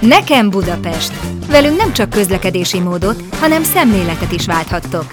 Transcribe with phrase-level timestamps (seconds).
[0.00, 1.12] Nekem Budapest.
[1.48, 5.04] Velünk nem csak közlekedési módot, hanem szemléletet is válthattok.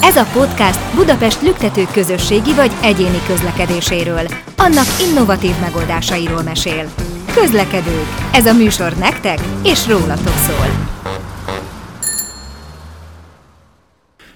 [0.00, 4.26] Ez a podcast Budapest lüktető közösségi vagy egyéni közlekedéséről,
[4.56, 6.92] annak innovatív megoldásairól mesél.
[7.34, 8.06] Közlekedők.
[8.32, 10.94] Ez a műsor nektek és rólatok szól.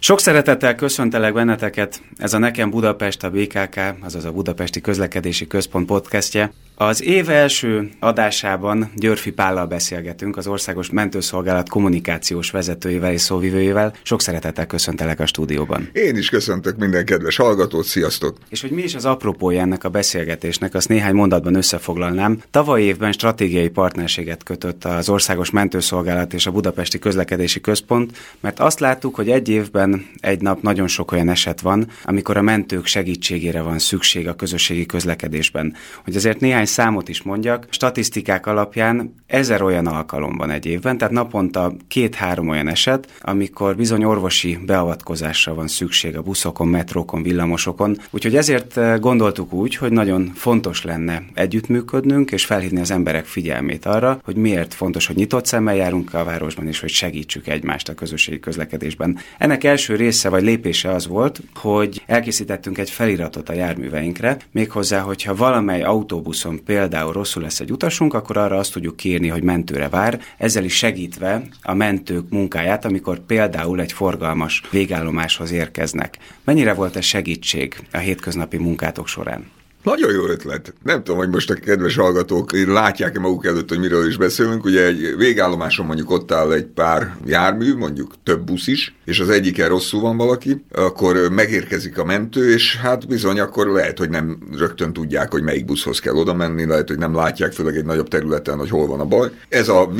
[0.01, 5.87] Sok szeretettel köszöntelek benneteket, ez a Nekem Budapest, a BKK, azaz a Budapesti Közlekedési Központ
[5.87, 6.53] podcastje.
[6.81, 13.95] Az év első adásában Györfi Pállal beszélgetünk, az Országos Mentőszolgálat kommunikációs vezetőjével és szóvivőjével.
[14.03, 15.89] Sok szeretettel köszöntelek a stúdióban.
[15.93, 18.37] Én is köszöntök minden kedves hallgatót, sziasztok!
[18.49, 22.43] És hogy mi is az apropója ennek a beszélgetésnek, azt néhány mondatban összefoglalnám.
[22.51, 28.81] Tavaly évben stratégiai partnerséget kötött az Országos Mentőszolgálat és a Budapesti Közlekedési Központ, mert azt
[28.81, 29.88] láttuk, hogy egy évben
[30.21, 34.87] egy nap nagyon sok olyan eset van, amikor a mentők segítségére van szükség a közösségi
[34.87, 35.75] közlekedésben.
[36.05, 41.15] Hogy azért néhány számot is mondjak, statisztikák alapján ezer olyan alkalom van egy évben, tehát
[41.15, 47.99] naponta két-három olyan eset, amikor bizony orvosi beavatkozásra van szükség a buszokon, metrókon, villamosokon.
[48.11, 53.87] Úgyhogy ezért eh, gondoltuk úgy, hogy nagyon fontos lenne együttműködnünk, és felhívni az emberek figyelmét
[53.87, 57.95] arra, hogy miért fontos, hogy nyitott szemmel járunk a városban, és hogy segítsük egymást a
[57.95, 59.19] közösségi közlekedésben.
[59.39, 65.35] Ennek első része vagy lépése az volt, hogy elkészítettünk egy feliratot a járműveinkre, méghozzá, hogyha
[65.35, 70.21] valamely autóbuszon például rosszul lesz egy utasunk, akkor arra azt tudjuk kérni, hogy mentőre vár,
[70.39, 76.19] ezzel is segítve a mentők munkáját, amikor például egy forgalmas végállomáshoz érkeznek.
[76.45, 79.51] Mennyire volt ez segítség a hétköznapi munkátok során?
[79.83, 80.75] Nagyon jó ötlet.
[80.83, 84.65] Nem tudom, hogy most a kedves hallgatók látják-e maguk előtt, hogy miről is beszélünk.
[84.65, 89.29] Ugye egy végállomáson mondjuk ott áll egy pár jármű, mondjuk több busz is, és az
[89.29, 94.39] egyiken rosszul van valaki, akkor megérkezik a mentő, és hát bizony akkor lehet, hogy nem
[94.57, 98.09] rögtön tudják, hogy melyik buszhoz kell oda menni, lehet, hogy nem látják, főleg egy nagyobb
[98.09, 99.31] területen, hogy hol van a baj.
[99.49, 99.91] Ez a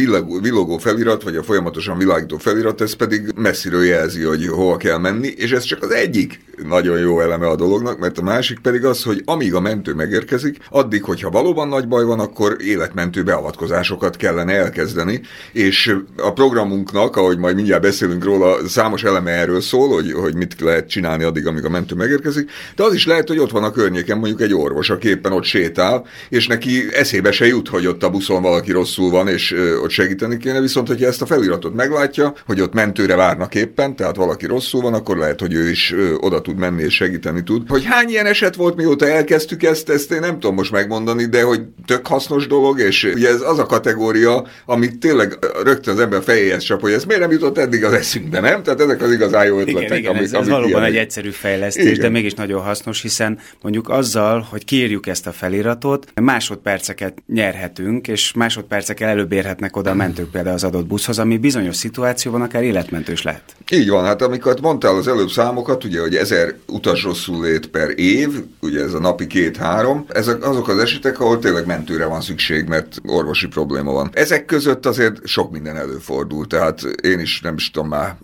[0.43, 5.29] villogó felirat, vagy a folyamatosan világító felirat, ez pedig messziről jelzi, hogy hol kell menni,
[5.29, 9.03] és ez csak az egyik nagyon jó eleme a dolognak, mert a másik pedig az,
[9.03, 14.53] hogy amíg a mentő megérkezik, addig, hogyha valóban nagy baj van, akkor életmentő beavatkozásokat kellene
[14.53, 15.21] elkezdeni,
[15.53, 20.61] és a programunknak, ahogy majd mindjárt beszélünk róla, számos eleme erről szól, hogy, hogy mit
[20.61, 23.71] lehet csinálni addig, amíg a mentő megérkezik, de az is lehet, hogy ott van a
[23.71, 28.03] környéken mondjuk egy orvos, aki éppen ott sétál, és neki eszébe se jut, hogy ott
[28.03, 32.35] a buszon valaki rosszul van, és ott segíteni kéne, viszont hogyha ezt a feliratot meglátja,
[32.47, 36.41] hogy ott mentőre várnak éppen, tehát valaki rosszul van, akkor lehet, hogy ő is oda
[36.41, 37.69] tud menni és segíteni tud.
[37.69, 41.43] Hogy hány ilyen eset volt, mióta elkezdtük ezt, ezt én nem tudom most megmondani, de
[41.43, 46.23] hogy tök hasznos dolog, és ugye ez az a kategória, amit tényleg rögtön az ember
[46.23, 48.63] fejéhez csap, hogy ez miért nem jutott eddig az eszünkbe, nem?
[48.63, 49.83] Tehát ezek az igazán jó ötletek.
[49.83, 52.01] Igen, igen, ez, ez valóban egy egyszerű fejlesztés, igen.
[52.01, 58.33] de mégis nagyon hasznos, hiszen mondjuk azzal, hogy kérjük ezt a feliratot, másodperceket nyerhetünk, és
[58.33, 63.23] másodpercekkel előbb érhetnek oda a mentők például az adott buszhoz, ami bizonyos szituációban akár életmentős
[63.23, 63.43] lehet.
[63.71, 67.99] Így van, hát amikor mondtál az előbb számokat, ugye, hogy ezer utas rosszul lét per
[67.99, 68.29] év,
[68.61, 73.01] ugye ez a napi két-három, ezek azok az esetek, ahol tényleg mentőre van szükség, mert
[73.07, 74.11] orvosi probléma van.
[74.13, 78.17] Ezek között azért sok minden előfordul, tehát én is nem is tudom, már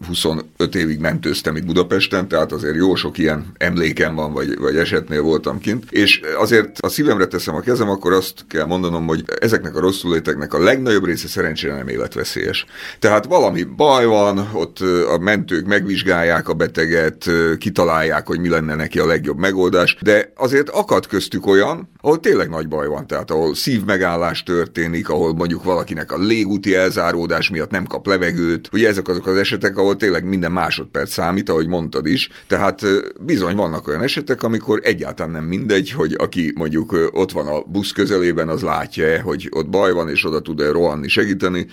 [0.56, 5.22] 25 évig mentőztem itt Budapesten, tehát azért jó sok ilyen emlékem van, vagy, vagy esetnél
[5.22, 9.76] voltam kint, és azért a szívemre teszem a kezem, akkor azt kell mondanom, hogy ezeknek
[9.76, 12.66] a rosszuléteknek a legnagyobb része szerencsére nem életveszélyes.
[12.98, 14.78] Tehát valami baj van, ott
[15.14, 20.68] a mentők megvizsgálják a beteget, kitalálják, hogy mi lenne neki a legjobb megoldás, de azért
[20.68, 26.12] akad köztük olyan, ahol tényleg nagy baj van, tehát ahol szívmegállás történik, ahol mondjuk valakinek
[26.12, 30.43] a légúti elzáródás miatt nem kap levegőt, ugye ezek azok az esetek, ahol tényleg minden
[30.52, 32.82] másodperc számít, ahogy mondtad is, tehát
[33.20, 37.92] bizony vannak olyan esetek, amikor egyáltalán nem mindegy, hogy aki mondjuk ott van a busz
[37.92, 41.66] közelében, az látja hogy ott baj van, és oda tud-e rohanni, segíteni,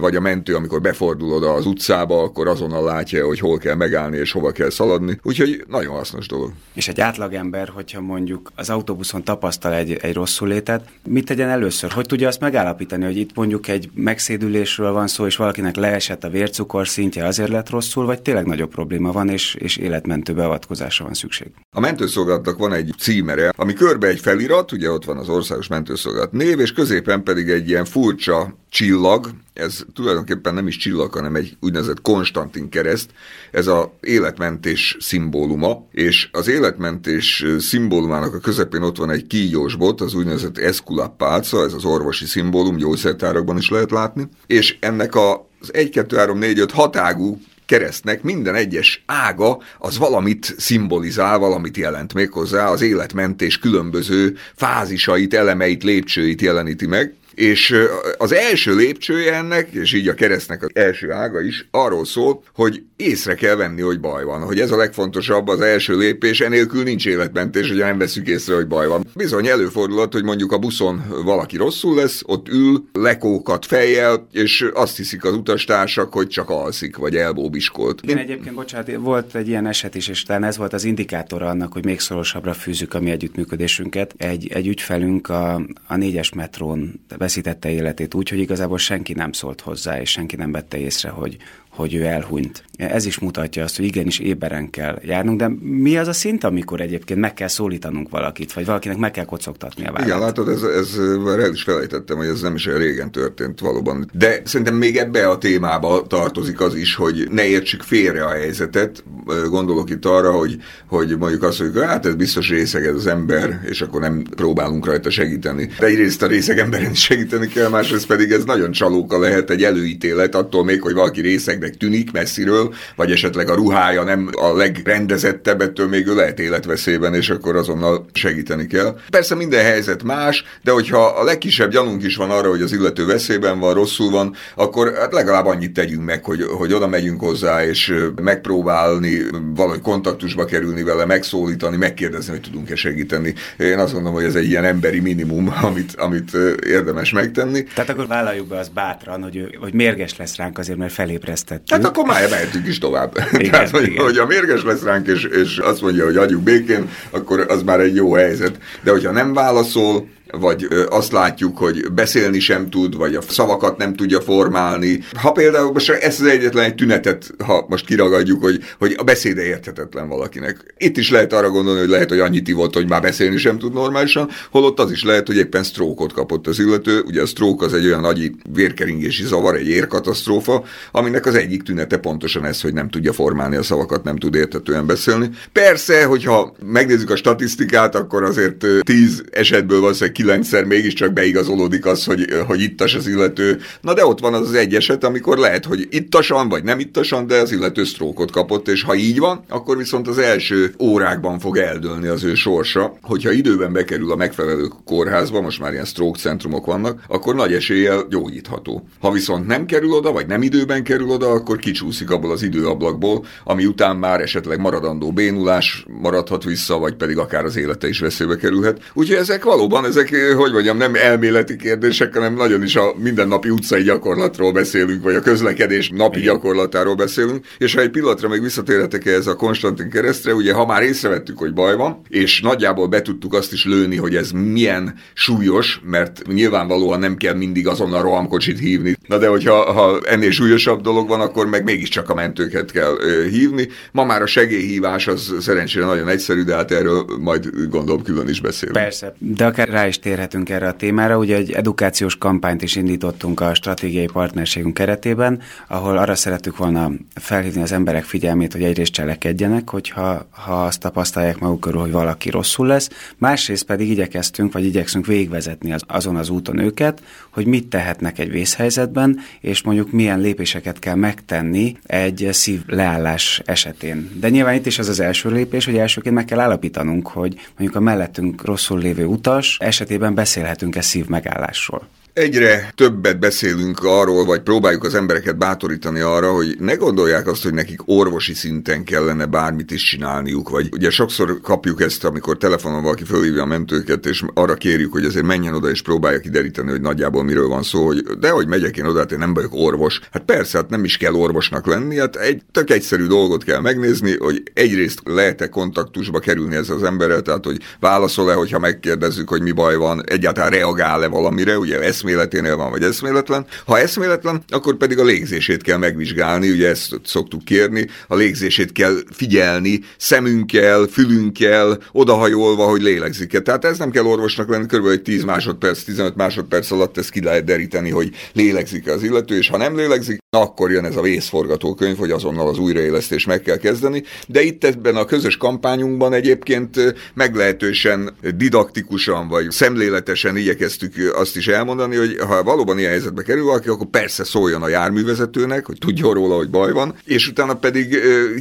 [0.00, 4.16] vagy a mentő, amikor befordul oda az utcába, akkor azonnal látja, hogy hol kell megállni,
[4.16, 5.18] és hova kell szaladni.
[5.22, 6.52] Úgyhogy nagyon hasznos dolog.
[6.74, 11.90] És egy átlagember, hogyha mondjuk az autóbuszon tapasztal egy, egy rosszul létet, mit tegyen először?
[11.90, 16.28] Hogy tudja azt megállapítani, hogy itt mondjuk egy megszédülésről van szó, és valakinek leesett a
[16.28, 21.14] vércukor szintje azért lett rosszul, vagy tényleg nagyobb probléma van, és, és életmentő beavatkozásra van
[21.14, 21.50] szükség?
[21.70, 26.32] A mentőszolgálatnak van egy címere, ami körbe egy felirat, ugye ott van az országos mentőszolgálat
[26.32, 31.56] név, és középen pedig egy ilyen furcsa csillag, ez tulajdonképpen nem is csillag, hanem egy
[31.60, 33.10] úgynevezett Konstantin kereszt,
[33.50, 40.00] ez az életmentés szimbóluma, és az életmentés szimbólumának a közepén ott van egy kígyós bot,
[40.00, 45.74] az úgynevezett eszkulapálca, ez az orvosi szimbólum, gyógyszertárakban is lehet látni, és ennek a az
[45.74, 52.14] 1, 2, 3, 4, 5 hatágú keresztnek minden egyes ága az valamit szimbolizál, valamit jelent
[52.14, 57.74] méghozzá, az életmentés különböző fázisait, elemeit, lépcsőit jeleníti meg, És
[58.18, 62.82] az első lépcsője ennek, és így a keresztnek az első ága is arról szól, hogy
[62.96, 64.42] észre kell venni, hogy baj van.
[64.42, 68.66] Hogy ez a legfontosabb, az első lépés, enélkül nincs életmentés, hogy nem veszük észre, hogy
[68.66, 69.06] baj van.
[69.14, 74.96] Bizony előfordulhat, hogy mondjuk a buszon valaki rosszul lesz, ott ül, lekókat fejjel, és azt
[74.96, 78.00] hiszik az utastársak, hogy csak alszik, vagy elbóbiskolt.
[78.02, 81.72] Igen, egyébként, bocsánat, volt egy ilyen eset is, és talán ez volt az indikátora annak,
[81.72, 84.14] hogy még szorosabbra fűzzük a mi együttműködésünket.
[84.16, 89.60] Egy, egy ügyfelünk a, a négyes metrón veszítette életét úgy, hogy igazából senki nem szólt
[89.60, 91.36] hozzá, és senki nem vette észre, hogy,
[91.68, 92.64] hogy ő elhunyt.
[92.76, 96.80] Ez is mutatja azt, hogy igenis éberen kell járnunk, de mi az a szint, amikor
[96.80, 100.06] egyébként meg kell szólítanunk valakit, vagy valakinek meg kell kocogtatni a vállát?
[100.06, 104.10] Igen, látod, ez, ez el is felejtettem, hogy ez nem is olyan régen történt valóban.
[104.12, 109.04] De szerintem még ebbe a témába tartozik az is, hogy ne értsük félre a helyzetet.
[109.48, 110.56] Gondolok itt arra, hogy,
[110.86, 114.86] hogy mondjuk azt mondjuk, hát ez biztos részeg ez az ember, és akkor nem próbálunk
[114.86, 115.68] rajta segíteni.
[115.78, 119.62] De egyrészt a részeg emberen is segíteni kell, másrészt pedig ez nagyon csalóka lehet egy
[119.62, 122.65] előítélet, attól még, hogy valaki részeg embernek tűnik messziről,
[122.96, 128.06] vagy esetleg a ruhája nem a legrendezettebb, ettől még ő lehet életveszélyben, és akkor azonnal
[128.12, 128.98] segíteni kell.
[129.10, 133.06] Persze minden helyzet más, de hogyha a legkisebb gyanunk is van arra, hogy az illető
[133.06, 137.64] veszélyben van, rosszul van, akkor hát legalább annyit tegyünk meg, hogy, hogy oda megyünk hozzá,
[137.64, 139.22] és megpróbálni
[139.54, 143.34] valahogy kontaktusba kerülni vele, megszólítani, megkérdezni, hogy tudunk-e segíteni.
[143.58, 146.34] Én azt gondolom, hogy ez egy ilyen emberi minimum, amit, amit
[146.66, 147.62] érdemes megtenni.
[147.62, 151.70] Tehát akkor vállaljuk be az bátran, hogy, hogy mérges lesz ránk azért, mert felébresztett.
[151.70, 152.22] Hát akkor már
[152.56, 153.18] mehetünk is tovább.
[153.38, 154.04] Igen, Tehát, hogy, igen.
[154.04, 157.80] hogy a mérges lesz ránk, és, és azt mondja, hogy adjuk békén, akkor az már
[157.80, 158.58] egy jó helyzet.
[158.82, 163.94] De hogyha nem válaszol, vagy azt látjuk, hogy beszélni sem tud, vagy a szavakat nem
[163.94, 165.00] tudja formálni.
[165.20, 169.42] Ha például most ez az egyetlen egy tünetet, ha most kiragadjuk, hogy, hogy a beszéde
[169.42, 170.74] érthetetlen valakinek.
[170.78, 173.72] Itt is lehet arra gondolni, hogy lehet, hogy annyit ivott, hogy már beszélni sem tud
[173.72, 177.00] normálisan, holott az is lehet, hogy éppen sztrókot kapott az illető.
[177.06, 181.96] Ugye a sztrók az egy olyan nagy vérkeringési zavar, egy érkatasztrófa, aminek az egyik tünete
[181.96, 185.30] pontosan ez, hogy nem tudja formálni a szavakat, nem tud értetően beszélni.
[185.52, 192.24] Persze, hogyha megnézzük a statisztikát, akkor azért tíz esetből valószínűleg kilencszer mégiscsak beigazolódik az, hogy,
[192.46, 193.58] hogy ittas az illető.
[193.80, 197.26] Na de ott van az az egy eset, amikor lehet, hogy ittasan, vagy nem ittasan,
[197.26, 201.56] de az illető sztrókot kapott, és ha így van, akkor viszont az első órákban fog
[201.56, 202.98] eldőlni az ő sorsa.
[203.02, 208.06] Hogyha időben bekerül a megfelelő kórházba, most már ilyen stroke centrumok vannak, akkor nagy eséllyel
[208.10, 208.88] gyógyítható.
[209.00, 213.24] Ha viszont nem kerül oda, vagy nem időben kerül oda, akkor kicsúszik abból az időablakból,
[213.44, 218.36] ami után már esetleg maradandó bénulás maradhat vissza, vagy pedig akár az élete is veszélybe
[218.36, 218.90] kerülhet.
[218.92, 223.50] Úgyhogy ezek valóban, ezek ezek, hogy mondjam, nem elméleti kérdések, hanem nagyon is a mindennapi
[223.50, 226.34] utcai gyakorlatról beszélünk, vagy a közlekedés napi Igen.
[226.34, 227.46] gyakorlatáról beszélünk.
[227.58, 231.52] És ha egy pillanatra még visszatérhetek ez a Konstantin keresztre, ugye ha már észrevettük, hogy
[231.52, 236.98] baj van, és nagyjából be tudtuk azt is lőni, hogy ez milyen súlyos, mert nyilvánvalóan
[236.98, 238.96] nem kell mindig azon a rohamkocsit hívni.
[239.08, 242.96] Na de hogyha ha ennél súlyosabb dolog van, akkor meg mégiscsak a mentőket kell
[243.30, 243.68] hívni.
[243.92, 248.40] Ma már a segélyhívás az szerencsére nagyon egyszerű, de hát erről majd gondolom külön is
[248.40, 248.78] beszélünk.
[248.78, 251.18] Persze, de akár rá is is térhetünk erre a témára.
[251.18, 257.62] Ugye egy edukációs kampányt is indítottunk a stratégiai partnerségünk keretében, ahol arra szerettük volna felhívni
[257.62, 262.66] az emberek figyelmét, hogy egyrészt cselekedjenek, hogyha ha azt tapasztalják maguk körül, hogy valaki rosszul
[262.66, 268.18] lesz, másrészt pedig igyekeztünk, vagy igyekszünk végvezetni az, azon az úton őket, hogy mit tehetnek
[268.18, 274.10] egy vészhelyzetben, és mondjuk milyen lépéseket kell megtenni egy szív leállás esetén.
[274.20, 277.80] De nyilván itt is az az első lépés, hogy elsőként meg kell állapítanunk, hogy mondjuk
[277.80, 281.88] a mellettünk rosszul lévő utas esetén esetében beszélhetünk-e szív megállásról?
[282.16, 287.54] Egyre többet beszélünk arról, vagy próbáljuk az embereket bátorítani arra, hogy ne gondolják azt, hogy
[287.54, 293.04] nekik orvosi szinten kellene bármit is csinálniuk, vagy ugye sokszor kapjuk ezt, amikor telefonon valaki
[293.04, 297.24] fölhívja a mentőket, és arra kérjük, hogy azért menjen oda és próbálja kideríteni, hogy nagyjából
[297.24, 300.00] miről van szó, hogy de hogy megyek én oda, hát én nem vagyok orvos.
[300.10, 304.16] Hát persze, hát nem is kell orvosnak lenni, hát egy tök egyszerű dolgot kell megnézni,
[304.18, 309.50] hogy egyrészt lehet-e kontaktusba kerülni ez az emberrel, tehát hogy válaszol-e, hogyha megkérdezzük, hogy mi
[309.50, 313.46] baj van, egyáltalán reagál-e valamire, ugye ezt eszméleténél van, vagy eszméletlen.
[313.64, 318.96] Ha eszméletlen, akkor pedig a légzését kell megvizsgálni, ugye ezt szoktuk kérni, a légzését kell
[319.10, 323.40] figyelni, szemünkkel, fülünkkel, odahajolva, hogy lélegzik-e.
[323.40, 324.86] Tehát ez nem kell orvosnak lenni, kb.
[324.86, 329.48] egy 10 másodperc, 15 másodperc alatt ezt ki lehet deríteni, hogy lélegzik-e az illető, és
[329.48, 334.02] ha nem lélegzik, akkor jön ez a vészforgatókönyv, hogy azonnal az újraélesztés meg kell kezdeni,
[334.26, 341.96] de itt ebben a közös kampányunkban egyébként meglehetősen didaktikusan vagy szemléletesen igyekeztük azt is elmondani,
[341.96, 346.36] hogy ha valóban ilyen helyzetbe kerül valaki, akkor persze szóljon a járművezetőnek, hogy tudjon róla,
[346.36, 347.94] hogy baj van, és utána pedig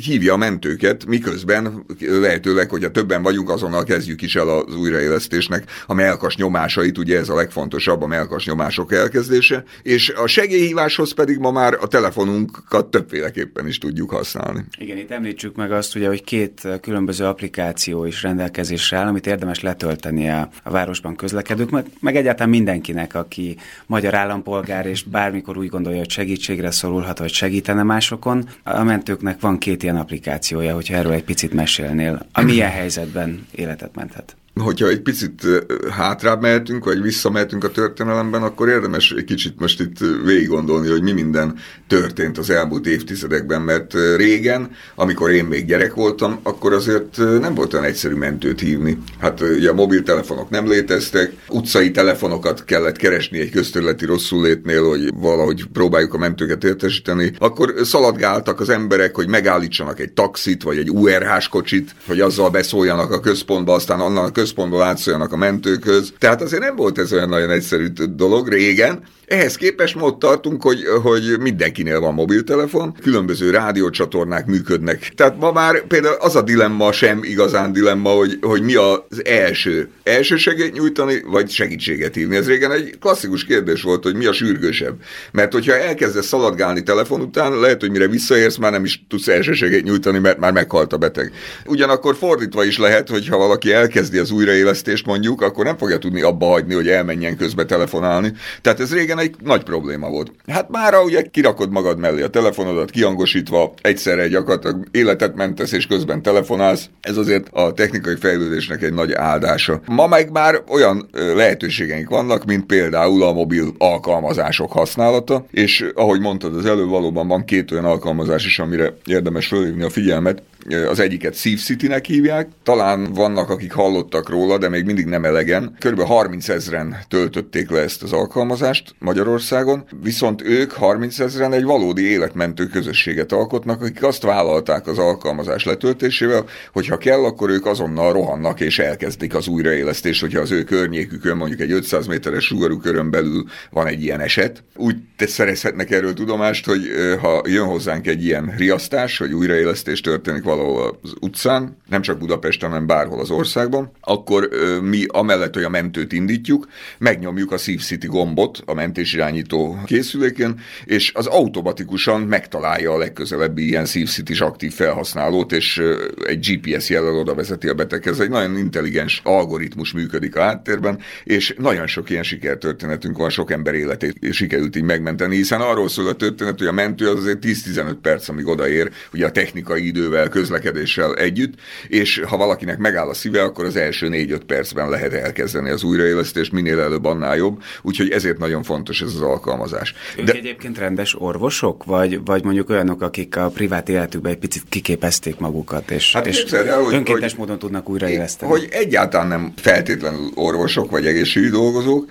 [0.03, 5.93] hívja a mentőket, miközben lehetőleg, hogyha többen vagyunk, azonnal kezdjük is el az újraélesztésnek a
[5.93, 11.51] melkas nyomásait, ugye ez a legfontosabb, a melkas nyomások elkezdése, és a segélyhíváshoz pedig ma
[11.51, 14.65] már a telefonunkat többféleképpen is tudjuk használni.
[14.77, 19.61] Igen, itt említsük meg azt, ugye, hogy két különböző applikáció is rendelkezésre áll, amit érdemes
[19.61, 25.69] letölteni a, a városban közlekedők, meg, meg egyáltalán mindenkinek, aki magyar állampolgár, és bármikor úgy
[25.69, 28.49] gondolja, hogy segítségre szorulhat, vagy segítene másokon.
[28.63, 32.25] A mentőknek van két ilyen applikációja, hogyha erről egy picit mesélnél.
[32.31, 34.35] A milyen helyzetben életet menthet?
[34.61, 35.41] Hogyha egy picit
[35.89, 41.01] hátrább mehetünk, vagy visszamehetünk a történelemben, akkor érdemes egy kicsit most itt végig gondolni, hogy
[41.01, 41.55] mi minden
[41.87, 47.73] történt az elmúlt évtizedekben, mert régen, amikor én még gyerek voltam, akkor azért nem volt
[47.73, 48.97] olyan egyszerű mentőt hívni.
[49.19, 55.65] Hát ugye a mobiltelefonok nem léteztek, utcai telefonokat kellett keresni egy közterületi rosszullétnél, hogy valahogy
[55.73, 57.31] próbáljuk a mentőket értesíteni.
[57.39, 63.11] Akkor szaladgáltak az emberek, hogy megállítsanak egy taxit, vagy egy URH-s kocsit, hogy azzal beszóljanak
[63.11, 66.13] a központba, aztán annak a központból átszóljanak a mentőkhöz.
[66.19, 70.83] Tehát azért nem volt ez olyan nagyon egyszerű dolog régen, ehhez képest most tartunk, hogy,
[71.03, 75.11] hogy mindenkinél van mobiltelefon, különböző rádiócsatornák működnek.
[75.15, 79.89] Tehát ma már például az a dilemma sem igazán dilemma, hogy, hogy mi az első.
[80.03, 82.35] Első segélyt nyújtani, vagy segítséget hívni.
[82.35, 84.95] Ez régen egy klasszikus kérdés volt, hogy mi a sürgősebb.
[85.31, 89.81] Mert hogyha elkezdesz szaladgálni telefon után, lehet, hogy mire visszaérsz, már nem is tudsz első
[89.81, 91.31] nyújtani, mert már meghalt a beteg.
[91.65, 96.21] Ugyanakkor fordítva is lehet, hogy ha valaki elkezdi az újraélesztést mondjuk, akkor nem fogja tudni
[96.21, 98.33] abba hagyni, hogy elmenjen közbe telefonálni.
[98.61, 100.31] Tehát ez régen egy nagy probléma volt.
[100.47, 106.21] Hát mára ugye kirakod magad mellé a telefonodat, kiangosítva, egyszerre gyakorlatilag életet mentesz és közben
[106.21, 106.89] telefonálsz.
[107.01, 109.81] Ez azért a technikai fejlődésnek egy nagy áldása.
[109.85, 116.55] Ma meg már olyan lehetőségeink vannak, mint például a mobil alkalmazások használata, és ahogy mondtad
[116.55, 120.41] az előbb, valóban van két olyan alkalmazás is, amire érdemes fölhívni a figyelmet
[120.89, 125.75] az egyiket Steve City-nek hívják, talán vannak, akik hallottak róla, de még mindig nem elegen.
[125.79, 132.09] Körülbelül 30 ezeren töltötték le ezt az alkalmazást Magyarországon, viszont ők 30 ezeren egy valódi
[132.09, 138.13] életmentő közösséget alkotnak, akik azt vállalták az alkalmazás letöltésével, hogy ha kell, akkor ők azonnal
[138.13, 143.11] rohannak és elkezdik az újraélesztést, hogyha az ő környékükön mondjuk egy 500 méteres sugarú körön
[143.11, 144.63] belül van egy ilyen eset.
[144.75, 146.81] Úgy te szerezhetnek erről tudomást, hogy
[147.21, 152.69] ha jön hozzánk egy ilyen riasztás, hogy újraélesztés történik valahol az utcán, nem csak Budapesten,
[152.69, 154.49] hanem bárhol az országban, akkor
[154.81, 161.11] mi amellett, hogy a mentőt indítjuk, megnyomjuk a Szív City gombot a mentésirányító készüléken, és
[161.15, 165.81] az automatikusan megtalálja a legközelebbi ilyen Szív City aktív felhasználót, és
[166.25, 168.19] egy GPS jellel oda vezeti a beteghez.
[168.19, 173.73] Egy nagyon intelligens algoritmus működik a háttérben, és nagyon sok ilyen sikertörténetünk van, sok ember
[173.73, 177.95] életét sikerült így megmenteni, hiszen arról szól a történet, hogy a mentő az azért 10-15
[178.01, 181.53] perc, amíg odaér, ugye a technikai idővel közlekedéssel együtt,
[181.87, 186.51] és ha valakinek megáll a szíve, akkor az első 4-5 percben lehet elkezdeni az újraélesztést,
[186.51, 189.93] minél előbb annál jobb, úgyhohogy ezért nagyon fontos ez az alkalmazás.
[190.17, 190.33] Ők De...
[190.33, 195.91] egyébként rendes orvosok, vagy, vagy mondjuk olyanok, akik a privát életükben egy picit kiképezték magukat,
[195.91, 198.51] és, hát és el, hogy, önkéntes hogy, módon tudnak újraéleszteni?
[198.51, 202.09] Hogy egyáltalán nem feltétlenül orvosok vagy egészségügyi dolgozók.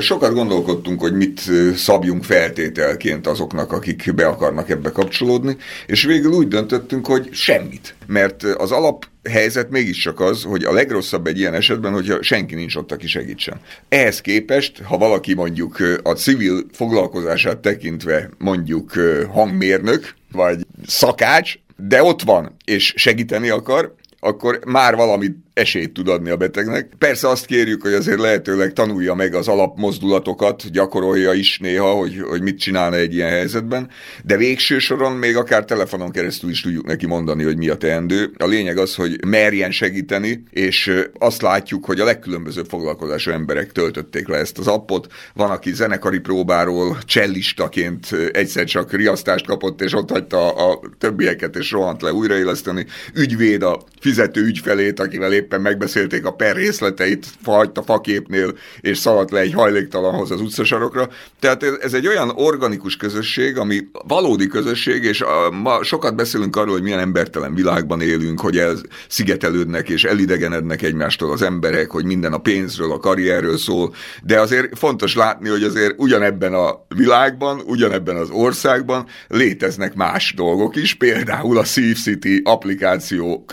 [0.00, 1.40] Sokat gondolkodtunk, hogy mit
[1.76, 7.94] szabjunk feltételként azoknak, akik be akarnak ebbe kapcsolódni, és végül úgy döntöttünk, hogy semmit semmit.
[8.06, 12.76] Mert az alap helyzet mégiscsak az, hogy a legrosszabb egy ilyen esetben, hogyha senki nincs
[12.76, 13.60] ott, aki segítsen.
[13.88, 18.92] Ehhez képest, ha valaki mondjuk a civil foglalkozását tekintve mondjuk
[19.28, 26.30] hangmérnök, vagy szakács, de ott van, és segíteni akar, akkor már valamit esélyt tud adni
[26.30, 26.92] a betegnek.
[26.98, 32.42] Persze azt kérjük, hogy azért lehetőleg tanulja meg az alapmozdulatokat, gyakorolja is néha, hogy, hogy
[32.42, 33.90] mit csinálna egy ilyen helyzetben,
[34.24, 38.30] de végső soron még akár telefonon keresztül is tudjuk neki mondani, hogy mi a teendő.
[38.38, 44.28] A lényeg az, hogy merjen segíteni, és azt látjuk, hogy a legkülönbözőbb foglalkozású emberek töltötték
[44.28, 45.12] le ezt az appot.
[45.34, 51.70] Van, aki zenekari próbáról csellistaként egyszer csak riasztást kapott, és ott hagyta a többieket, és
[51.70, 52.86] rohant le újraéleszteni.
[53.14, 53.82] Ügyvéd a
[54.14, 60.30] fizető ügyfelét, akivel éppen megbeszélték a per részleteit, hagyta faképnél, és szaladt le egy hajléktalanhoz
[60.30, 61.08] az utcasarokra.
[61.40, 65.24] Tehát ez, egy olyan organikus közösség, ami valódi közösség, és
[65.62, 68.76] ma sokat beszélünk arról, hogy milyen embertelen világban élünk, hogy el
[69.08, 74.78] szigetelődnek és elidegenednek egymástól az emberek, hogy minden a pénzről, a karrierről szól, de azért
[74.78, 81.58] fontos látni, hogy azért ugyanebben a világban, ugyanebben az országban léteznek más dolgok is, például
[81.58, 81.62] a
[81.94, 83.44] City applikáció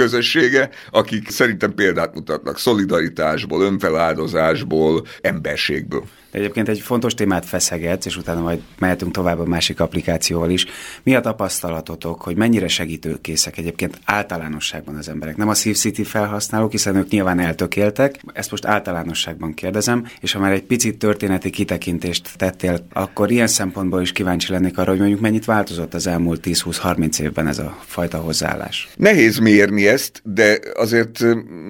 [0.51, 6.03] közössége, akik szerintem példát mutatnak szolidaritásból, önfeláldozásból, emberségből.
[6.31, 10.65] Egyébként egy fontos témát feszegetsz, és utána majd mehetünk tovább a másik applikációval is.
[11.03, 15.38] Mi a tapasztalatotok, hogy mennyire segítőkészek egyébként általánosságban az emberek?
[15.38, 20.51] Nem a SafeCity felhasználók, hiszen ők nyilván eltökéltek, ezt most általánosságban kérdezem, és ha már
[20.51, 25.45] egy picit történeti kitekintést tettél, akkor ilyen szempontból is kíváncsi lennék arra, hogy mondjuk mennyit
[25.45, 28.89] változott az elmúlt 10-20-30 évben ez a fajta hozzáállás.
[28.95, 31.19] Nehéz mérni ezt, de azért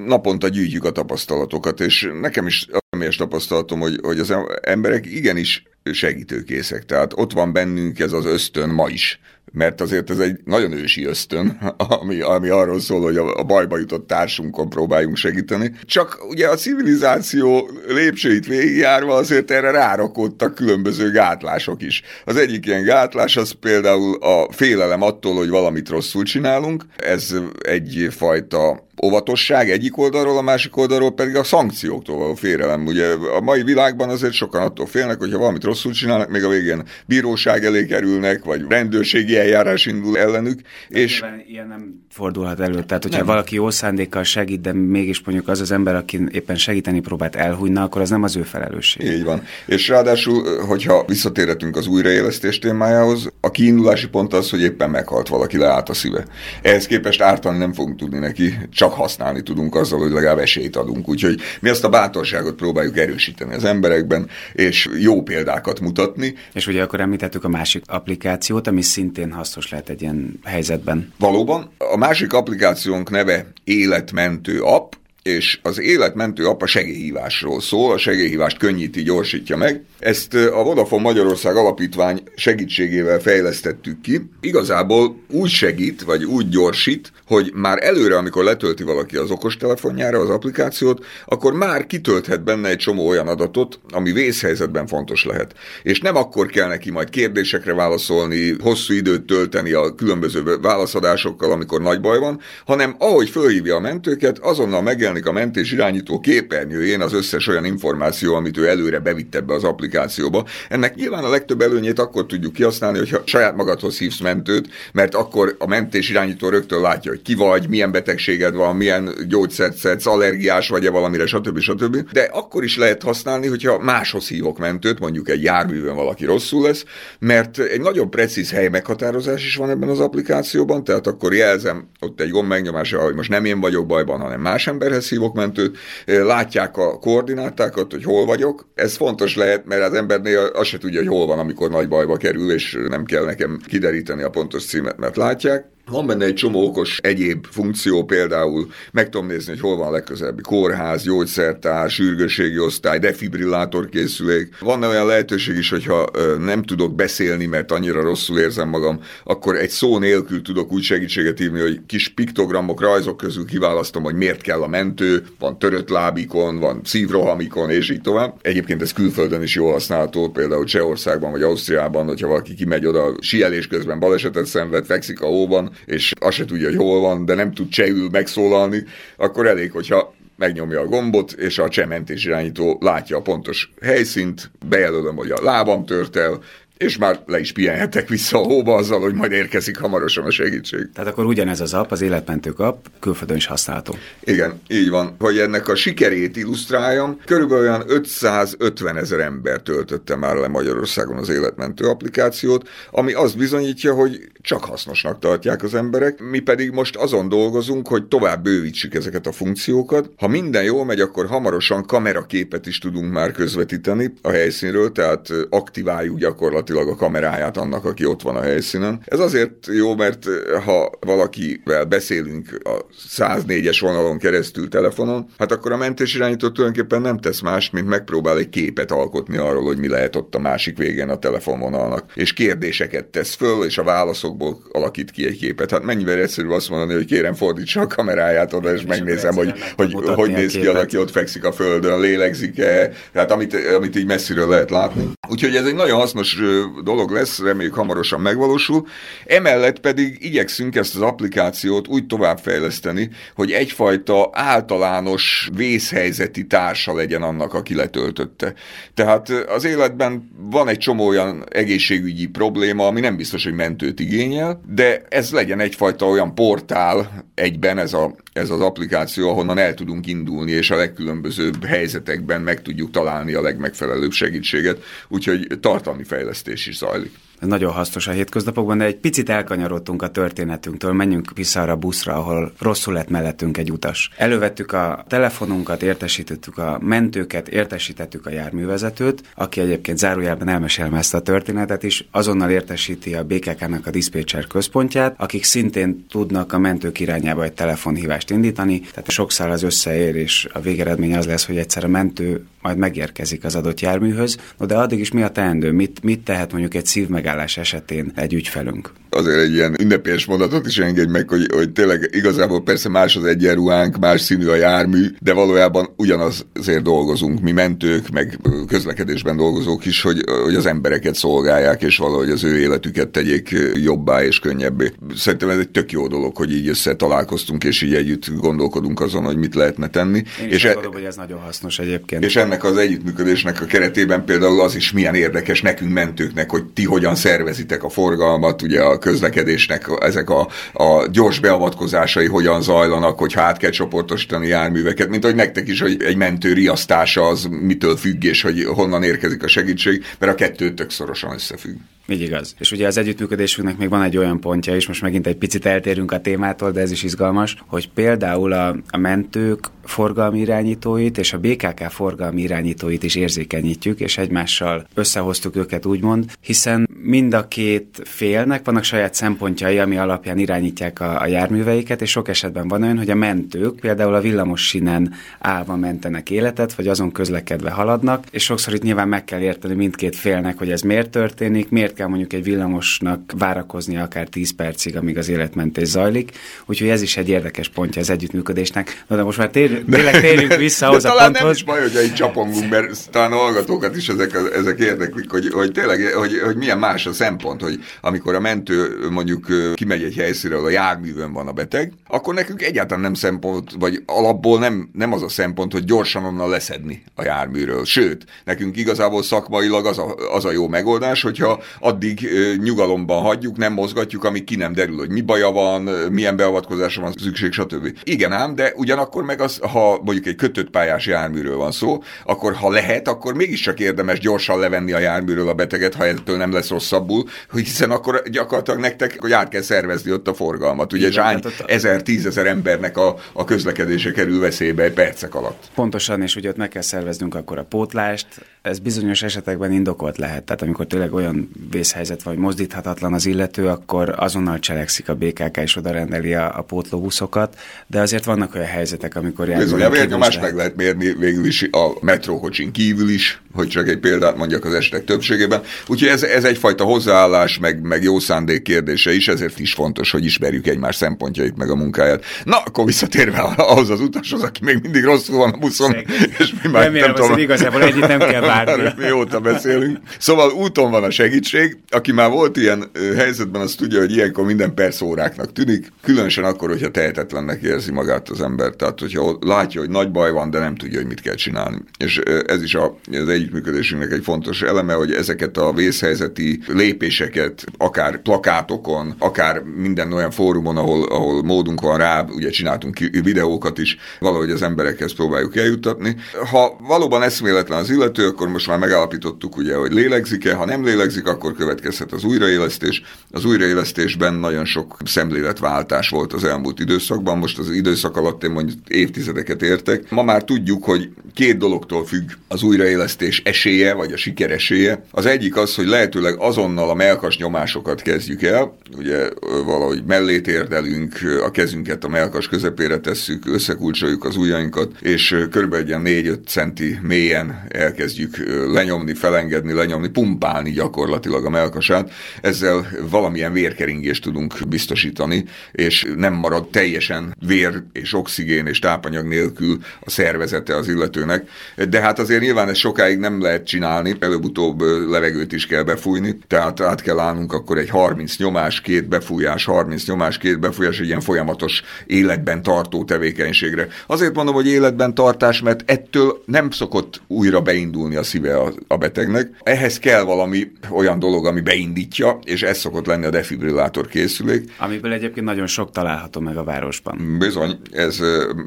[0.06, 6.86] naponta gyűjtjük a tapasztalatokat, és nekem is személyes tapasztalatom, hogy, hogy az emberek igenis segítőkészek.
[6.86, 9.20] Tehát ott van bennünk ez az ösztön ma is
[9.52, 11.48] mert azért ez egy nagyon ősi ösztön,
[12.02, 15.72] ami, ami arról szól, hogy a, a bajba jutott társunkon próbáljunk segíteni.
[15.84, 22.02] Csak ugye a civilizáció lépcsőit végigjárva azért erre rárakódtak különböző gátlások is.
[22.26, 26.86] Az egyik ilyen gátlás az például a félelem attól, hogy valamit rosszul csinálunk.
[26.98, 32.86] Ez egyfajta óvatosság egyik oldalról, a másik oldalról pedig a szankcióktól való félelem.
[32.86, 36.50] Ugye a mai világban azért sokan attól félnek, hogy ha valamit rosszul csinálnak, még a
[36.50, 40.62] végén bíróság elé kerülnek, vagy rendőrségi eljárás indul ellenük.
[40.90, 42.84] De és ilyen nem fordulhat elő.
[42.84, 43.28] Tehát, hogyha nem.
[43.28, 47.84] valaki jó szándékkal segít, de mégis mondjuk az az ember, aki éppen segíteni próbált elhújna,
[47.84, 49.08] akkor az nem az ő felelősség.
[49.08, 49.44] Így van.
[49.66, 55.58] És ráadásul, hogyha visszatérhetünk az újraélesztés témájához, a kiindulási pont az, hogy éppen meghalt valaki,
[55.58, 56.26] leállt a szíve.
[56.62, 60.76] Ehhez képest ártani nem fogunk tudni neki, csak csak használni tudunk azzal, hogy legalább esélyt
[60.76, 61.08] adunk.
[61.08, 66.36] Úgyhogy mi ezt a bátorságot próbáljuk erősíteni az emberekben, és jó példákat mutatni.
[66.54, 71.14] És ugye akkor említettük a másik applikációt, ami szintén hasznos lehet egy ilyen helyzetben.
[71.18, 71.70] Valóban.
[71.78, 74.94] A másik applikációnk neve Életmentő app,
[75.24, 79.84] és az életmentő app a segélyhívásról szól, a segélyhívást könnyíti, gyorsítja meg.
[80.00, 84.30] Ezt a Vodafone Magyarország Alapítvány segítségével fejlesztettük ki.
[84.42, 90.30] Igazából úgy segít, vagy úgy gyorsít, hogy már előre, amikor letölti valaki az okostelefonjára az
[90.30, 95.54] applikációt, akkor már kitölthet benne egy csomó olyan adatot, ami vészhelyzetben fontos lehet.
[95.84, 101.82] És nem akkor kell neki majd kérdésekre válaszolni, hosszú időt tölteni a különböző válaszadásokkal, amikor
[101.82, 107.14] nagy baj van, hanem ahogy fölhívja a mentőket, azonnal megjelenik a mentés irányító képernyőjén az
[107.14, 110.46] összes olyan információ, amit ő előre bevitt ebbe az applikációba.
[110.70, 115.56] Ennek nyilván a legtöbb előnyét akkor tudjuk kihasználni, hogyha saját magadhoz hívsz mentőt, mert akkor
[115.60, 120.68] a mentés irányító rögtön látja, hogy ki vagy, milyen betegséged van, milyen gyógyszert szedsz, allergiás
[120.68, 121.60] vagy-e valamire, stb.
[121.60, 122.12] stb.
[122.12, 126.86] De akkor is lehet használni, hogyha máshoz hívok mentőt, mondjuk egy járművön valaki rosszul lesz,
[127.20, 132.22] mert egy nagyon precíz hely meghatározás is van ebben az applikációban, tehát akkor jelzem ott
[132.22, 136.78] egy gomb megnyomása, hogy most nem én vagyok bajban, hanem más emberhez hívok mentőt, látják
[136.78, 138.68] a koordinátákat, hogy hol vagyok.
[138.76, 142.18] Ez fontos lehet, mert az embernél azt se tudja, hogy hol van, amikor nagy bajba
[142.18, 145.66] kerül, és nem kell nekem kideríteni a pontos címet, mert látják.
[145.90, 149.92] Van benne egy csomó okos egyéb funkció, például meg tudom nézni, hogy hol van a
[149.92, 154.60] legközelebbi kórház, gyógyszertár, sürgősségi osztály, defibrillátor készülék.
[154.60, 156.06] Van olyan lehetőség is, hogyha
[156.40, 161.40] nem tudok beszélni, mert annyira rosszul érzem magam, akkor egy szó nélkül tudok úgy segítséget
[161.40, 166.60] írni, hogy kis piktogramok, rajzok közül kiválasztom, hogy miért kell a mentő, van törött lábikon,
[166.60, 168.40] van szívrohamikon, és így tovább.
[168.42, 173.68] Egyébként ez külföldön is jól használható, például Csehországban vagy Ausztriában, hogyha valaki kimegy oda, sielés
[173.68, 177.54] közben balesetet szenved, fekszik a hóban, és azt se tudja, hogy hol van, de nem
[177.54, 178.84] tud csehül megszólalni,
[179.18, 185.16] akkor elég, hogyha megnyomja a gombot, és a csementés irányító látja a pontos helyszínt, bejelölöm,
[185.16, 186.40] hogy a lábam tört el,
[186.82, 190.90] és már le is pihenhetek vissza a hóba azzal, hogy majd érkezik hamarosan a segítség.
[190.94, 193.96] Tehát akkor ugyanez az app, az életmentők app, külföldön is használható.
[194.24, 195.16] Igen, így van.
[195.20, 201.30] Hogy ennek a sikerét illusztráljam, körülbelül olyan 550 ezer ember töltötte már le Magyarországon az
[201.30, 207.30] életmentő applikációt, ami azt bizonyítja, hogy csak hasznosnak tartják az emberek, mi pedig most azon
[207.30, 210.10] dolgozunk, hogy tovább bővítsük ezeket a funkciókat.
[210.18, 216.18] Ha minden jól megy, akkor hamarosan kameraképet is tudunk már közvetíteni a helyszínről, tehát aktiváljuk
[216.18, 219.02] gyakorlatilag gyakorlatilag a kameráját annak, aki ott van a helyszínen.
[219.06, 220.26] Ez azért jó, mert
[220.66, 222.86] ha valakivel beszélünk a
[223.18, 228.50] 104-es vonalon keresztül telefonon, hát akkor a mentésirányító tulajdonképpen nem tesz más, mint megpróbál egy
[228.50, 233.36] képet alkotni arról, hogy mi lehet ott a másik végén a telefonvonalnak, és kérdéseket tesz
[233.36, 235.72] föl, és a válaszokból alakít ki egy képet.
[235.72, 239.54] Hát mennyivel egyszerű azt mondani, hogy kérem fordítsa a kameráját oda, és, és megnézem, hogy
[239.76, 244.50] hogy, hogy néz ki aki ott fekszik a földön, lélegzik-e, tehát amit, amit így messziről
[244.50, 245.10] lehet látni.
[245.30, 246.38] Úgyhogy ez egy nagyon hasznos
[246.84, 248.88] dolog lesz, reméljük hamarosan megvalósul.
[249.26, 257.54] Emellett pedig igyekszünk ezt az applikációt úgy továbbfejleszteni, hogy egyfajta általános vészhelyzeti társa legyen annak,
[257.54, 258.54] aki letöltötte.
[258.94, 264.62] Tehát az életben van egy csomó olyan egészségügyi probléma, ami nem biztos, hogy mentőt igényel,
[264.68, 270.08] de ez legyen egyfajta olyan portál egyben ez, a, ez az applikáció, ahonnan el tudunk
[270.08, 276.78] indulni, és a legkülönbözőbb helyzetekben meg tudjuk találni a legmegfelelőbb segítséget, úgyhogy tartalmi fejlesztés is
[276.78, 281.72] zajlik ez nagyon hasznos a hétköznapokban, de egy picit elkanyarodtunk a történetünktől, menjünk vissza arra
[281.72, 284.10] a buszra, ahol rosszul lett mellettünk egy utas.
[284.18, 291.22] Elővettük a telefonunkat, értesítettük a mentőket, értesítettük a járművezetőt, aki egyébként zárójelben elmesélem ezt a
[291.22, 297.44] történetet is, azonnal értesíti a BKK-nak a diszpécser központját, akik szintén tudnak a mentők irányába
[297.44, 301.88] egy telefonhívást indítani, tehát sokszor az összeér, és a végeredmény az lesz, hogy egyszer a
[301.88, 306.20] mentő majd megérkezik az adott járműhöz, no, de addig is mi a teendő, mit, mit
[306.20, 308.92] tehet mondjuk egy szív megállás esetén egy ügyfelünk?
[309.10, 313.24] Azért egy ilyen ünnepélyes mondatot is engedj meg, hogy, hogy tényleg igazából persze más az
[313.24, 319.86] egyenruhánk, más színű a jármű, de valójában ugyanaz azért dolgozunk, mi mentők, meg közlekedésben dolgozók
[319.86, 324.92] is, hogy, hogy az embereket szolgálják, és valahogy az ő életüket tegyék jobbá és könnyebbé.
[325.16, 329.38] Szerintem ez egy tök jó dolog, hogy így összetalálkoztunk, és így együtt gondolkodunk azon, hogy
[329.38, 330.24] mit lehetne tenni.
[330.42, 332.24] Én és e- gondolom, hogy ez nagyon hasznos egyébként.
[332.24, 336.84] És ennek az együttműködésnek a keretében például az is milyen érdekes nekünk mentőknek, hogy ti
[336.84, 343.34] hogyan szervezitek a forgalmat, ugye a közlekedésnek ezek a, a gyors beavatkozásai hogyan zajlanak, hogy
[343.34, 348.24] hát kell csoportosítani járműveket, mint hogy nektek is, hogy egy mentő riasztása az mitől függ,
[348.24, 351.76] és hogy honnan érkezik a segítség, mert a kettő tök szorosan összefügg.
[352.12, 352.56] Így igaz.
[352.60, 356.12] És ugye az együttműködésünknek még van egy olyan pontja is, most megint egy picit eltérünk
[356.12, 361.40] a témától, de ez is izgalmas, hogy például a, a mentők forgalmi irányítóit és a
[361.40, 368.66] BKK forgalmi irányítóit is érzékenyítjük, és egymással összehoztuk őket úgymond, hiszen mind a két félnek
[368.66, 373.10] vannak saját szempontjai, ami alapján irányítják a, a járműveiket, és sok esetben van olyan, hogy
[373.10, 378.74] a mentők például a villamos sinen állva mentenek életet, vagy azon közlekedve haladnak, és sokszor
[378.74, 382.44] itt nyilván meg kell érteni mindkét félnek, hogy ez miért történik, miért kell mondjuk egy
[382.44, 386.32] villamosnak várakozni akár 10 percig, amíg az életmentés zajlik.
[386.66, 389.04] Úgyhogy ez is egy érdekes pontja az együttműködésnek.
[389.08, 391.42] Na de most már tér, tényleg térjünk vissza ahhoz a talán ponthoz.
[391.42, 395.50] nem is baj, hogy így csapongunk, mert talán a hallgatókat is ezek, ezek érdeklik, hogy,
[395.52, 400.16] hogy tényleg, hogy, hogy milyen más a szempont, hogy amikor a mentő mondjuk kimegy egy
[400.16, 405.14] helyszínre, a járművön van a beteg, akkor nekünk egyáltalán nem szempont, vagy alapból nem, nem
[405.14, 407.86] az a szempont, hogy gyorsan onnan leszedni a járműről.
[407.86, 412.30] Sőt, nekünk igazából szakmailag az a, az a jó megoldás, hogyha addig
[412.64, 417.14] nyugalomban hagyjuk, nem mozgatjuk, amíg ki nem derül, hogy mi baja van, milyen beavatkozásra van
[417.18, 417.98] szükség, stb.
[418.04, 422.54] Igen ám, de ugyanakkor meg az, ha mondjuk egy kötött pályás járműről van szó, akkor
[422.54, 426.70] ha lehet, akkor mégiscsak érdemes gyorsan levenni a járműről a beteget, ha ettől nem lesz
[426.70, 430.94] rosszabbul, hiszen akkor gyakorlatilag nektek hogy át kell szervezni ott a forgalmat.
[430.94, 435.70] Ugye, és hány ezer, tízezer embernek a, a közlekedése kerül veszélybe egy percek alatt.
[435.76, 438.28] Pontosan, és ugye ott meg kell szerveznünk akkor a pótlást.
[438.62, 440.44] Ez bizonyos esetekben indokolt lehet.
[440.44, 445.76] Tehát amikor tényleg olyan vészhelyzet vagy mozdíthatatlan az illető, akkor azonnal cselekszik a BKK és
[445.76, 447.58] oda rendeli a, a pótlóbuszokat,
[447.88, 449.88] de azért vannak olyan helyzetek, amikor járművel.
[449.88, 454.38] A vérnyomást meg lehet mérni végül is a metrókocsin kívül is, hogy csak egy példát
[454.38, 455.62] mondjak az esetek többségében.
[455.88, 460.26] Úgyhogy ez, ez egyfajta hozzáállás, meg, meg jó szándék kérdése is, ezért is fontos, hogy
[460.26, 462.24] ismerjük egymás szempontjait, meg a munkáját.
[462.44, 466.06] Na, akkor visszatérve ahhoz az utashoz, aki még mindig rosszul van a buszon, Szeg.
[466.38, 468.94] és mi már Remélem, nem tudom, igazából együtt nem kell várni.
[469.04, 469.98] Mióta beszélünk.
[470.18, 474.74] Szóval úton van a segítség, aki már volt ilyen helyzetben, az tudja, hogy ilyenkor minden
[474.74, 478.70] perc óráknak tűnik, különösen akkor, hogyha tehetetlennek érzi magát az ember.
[478.70, 481.78] Tehát, hogyha látja, hogy nagy baj van, de nem tudja, hogy mit kell csinálni.
[481.98, 488.22] És ez is a, az együttműködésünknek egy fontos eleme, hogy ezeket a vészhelyzeti lépéseket, akár
[488.22, 494.50] plakátokon, akár minden olyan fórumon, ahol, ahol módunk van rá, ugye csináltunk videókat is, valahogy
[494.52, 496.16] az emberekhez próbáljuk eljuttatni.
[496.52, 501.28] Ha valóban eszméletlen az illető, akkor most már megállapítottuk, ugye, hogy lélegzik-e, ha nem lélegzik,
[501.28, 503.02] akkor következhet az újraélesztés.
[503.32, 508.80] Az újraélesztésben nagyon sok szemléletváltás volt az elmúlt időszakban, most az időszak alatt én mondjuk
[508.88, 510.12] évtizedeket értek.
[510.12, 515.04] Ma már tudjuk, hogy két dologtól függ az újraélesztés közlekedés esélye, vagy a siker esélye.
[515.12, 519.30] Az egyik az, hogy lehetőleg azonnal a melkas nyomásokat kezdjük el, ugye
[519.66, 526.02] valahogy mellé térdelünk, a kezünket a melkas közepére tesszük, összekulcsoljuk az ujjainkat, és körülbelül ilyen
[526.06, 528.38] 4-5 centi mélyen elkezdjük
[528.74, 532.12] lenyomni, felengedni, lenyomni, pumpálni gyakorlatilag a melkasát.
[532.42, 539.78] Ezzel valamilyen vérkeringést tudunk biztosítani, és nem marad teljesen vér és oxigén és tápanyag nélkül
[540.00, 541.48] a szervezete az illetőnek.
[541.90, 546.82] De hát azért nyilván ezt sokáig nem lehet csinálni, előbb-utóbb levegőt is kell befújni, tehát
[546.82, 551.22] át kell állnunk akkor egy 30 nyomás, két befújás, 30 nyomás, két befújás, egy ilyen
[551.22, 553.88] folyamatos életben tartó tevékenységre.
[554.08, 558.98] Azért mondom, hogy életben tartás, mert ettől nem szokott újra beindulni a szíve a, a
[558.98, 559.50] betegnek.
[559.64, 564.72] Ehhez kell valami olyan dolog, ami beindítja, és ez szokott lenni a defibrillátor készülék.
[564.78, 567.38] Amiből egyébként nagyon sok található meg a városban.
[567.40, 568.20] Bizony, ez